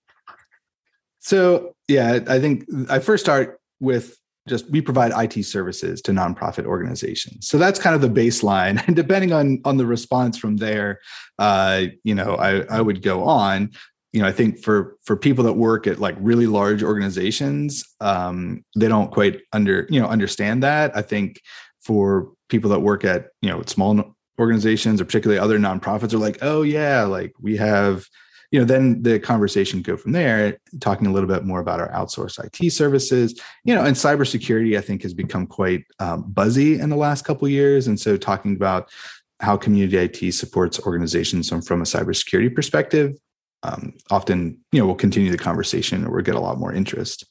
So, 1.21 1.75
yeah, 1.89 2.19
I 2.27 2.41
think 2.41 2.67
I 2.91 2.99
first 2.99 3.25
start 3.25 3.59
with 3.81 4.19
just 4.49 4.69
we 4.71 4.81
provide 4.81 5.13
IT 5.17 5.45
services 5.45 6.03
to 6.03 6.13
nonprofit 6.13 6.67
organizations. 6.67 7.49
So 7.49 7.59
that's 7.59 7.79
kind 7.79 7.95
of 7.95 8.03
the 8.03 8.09
baseline. 8.09 8.83
And 8.87 8.95
depending 8.95 9.33
on 9.33 9.61
on 9.65 9.77
the 9.77 9.87
response 9.87 10.37
from 10.37 10.57
there, 10.57 11.01
uh, 11.39 11.87
you 12.03 12.15
know, 12.15 12.35
I, 12.37 12.61
I 12.65 12.81
would 12.81 13.03
go 13.03 13.25
on. 13.25 13.71
You 14.13 14.23
know, 14.23 14.29
I 14.29 14.33
think 14.33 14.63
for 14.63 14.97
for 15.05 15.17
people 15.17 15.45
that 15.45 15.55
work 15.55 15.87
at 15.87 15.99
like 15.99 16.17
really 16.21 16.47
large 16.47 16.83
organizations, 16.83 17.85
um, 18.01 18.65
they 18.77 18.89
don't 18.89 19.11
quite 19.11 19.41
under 19.53 19.87
you 19.91 20.01
know 20.01 20.07
understand 20.07 20.63
that. 20.63 20.97
I 20.97 21.03
think 21.03 21.41
for 21.83 22.31
people 22.49 22.71
that 22.71 22.81
work 22.81 23.05
at 23.05 23.29
you 23.41 23.49
know 23.49 23.63
small 23.67 24.15
organizations 24.39 25.01
or 25.01 25.05
particularly 25.05 25.39
other 25.39 25.59
nonprofits 25.59 26.13
are 26.13 26.19
like, 26.19 26.39
oh 26.43 26.63
yeah, 26.63 27.05
like 27.05 27.33
we 27.41 27.57
have 27.57 28.07
you 28.55 28.61
know 28.61 28.65
then 28.65 29.03
the 29.03 29.19
conversation 29.19 29.83
go 29.83 29.97
from 29.97 30.13
there 30.13 30.61
talking 30.79 31.09
a 31.09 31.13
little 31.13 31.29
bit 31.29 31.45
more 31.45 31.59
about 31.59 31.81
our 31.81 31.91
outsourced 31.91 32.39
it 32.63 32.71
services. 32.71 33.41
You 33.65 33.75
know 33.75 33.83
and 33.83 33.97
cybersecurity 33.97 34.79
i 34.79 34.81
think 34.81 35.03
has 35.03 35.13
become 35.13 35.49
quite 35.49 35.85
um, 35.99 36.23
buzzy 36.29 36.79
in 36.79 36.89
the 36.89 36.97
last 36.97 37.25
couple 37.25 37.49
years. 37.49 37.89
And 37.89 37.99
so 37.99 38.17
talking 38.17 38.55
about 38.55 38.91
how 39.41 39.57
community 39.57 40.29
it 40.29 40.33
supports 40.33 40.79
organizations 40.79 41.49
from, 41.49 41.63
from 41.63 41.81
a 41.81 41.85
cybersecurity 41.85 42.55
perspective 42.55 43.17
um, 43.65 43.93
often 44.13 44.57
you 44.71 44.79
know 44.79 44.87
we'll 44.87 44.95
continue 44.95 45.33
the 45.33 45.37
conversation 45.37 46.05
or 46.07 46.13
we'll 46.13 46.23
get 46.23 46.37
a 46.37 46.41
lot 46.41 46.57
more 46.57 46.73
interest 46.73 47.27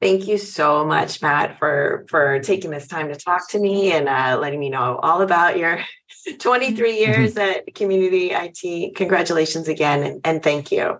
Thank 0.00 0.26
you 0.26 0.38
so 0.38 0.86
much, 0.86 1.20
Matt, 1.20 1.58
for 1.58 2.06
for 2.08 2.40
taking 2.40 2.70
this 2.70 2.86
time 2.86 3.08
to 3.08 3.16
talk 3.16 3.50
to 3.50 3.58
me 3.58 3.92
and 3.92 4.08
uh, 4.08 4.38
letting 4.40 4.58
me 4.58 4.70
know 4.70 4.98
all 5.02 5.20
about 5.20 5.58
your 5.58 5.80
23 6.38 6.90
mm-hmm. 6.90 7.10
years 7.10 7.36
at 7.36 7.74
Community 7.74 8.30
IT. 8.32 8.94
Congratulations 8.96 9.68
again, 9.68 10.02
and, 10.02 10.20
and, 10.24 10.42
thank 10.42 10.72
you. 10.72 10.98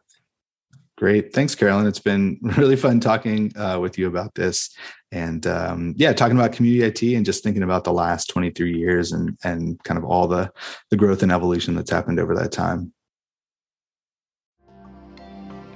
Great, 0.99 1.33
thanks, 1.33 1.55
Carolyn. 1.55 1.87
It's 1.87 1.99
been 1.99 2.39
really 2.59 2.77
fun 2.77 3.01
talking 3.01 3.57
uh, 3.57 3.79
with 3.81 3.97
you 3.97 4.07
about 4.07 4.35
this, 4.35 4.69
and 5.11 5.47
um, 5.47 5.95
yeah, 5.97 6.13
talking 6.13 6.37
about 6.37 6.53
community 6.53 6.85
IT 6.85 7.17
and 7.17 7.25
just 7.25 7.43
thinking 7.43 7.63
about 7.63 7.85
the 7.85 7.95
last 7.95 8.27
23 8.27 8.77
years 8.77 9.13
and 9.13 9.39
and 9.43 9.83
kind 9.83 9.97
of 9.97 10.05
all 10.05 10.29
the 10.29 10.53
the 10.91 10.97
growth 10.99 11.23
and 11.23 11.33
evolution 11.33 11.75
that's 11.75 11.91
happened 11.91 12.21
over 12.21 12.35
that 12.35 12.53
time. 12.53 12.93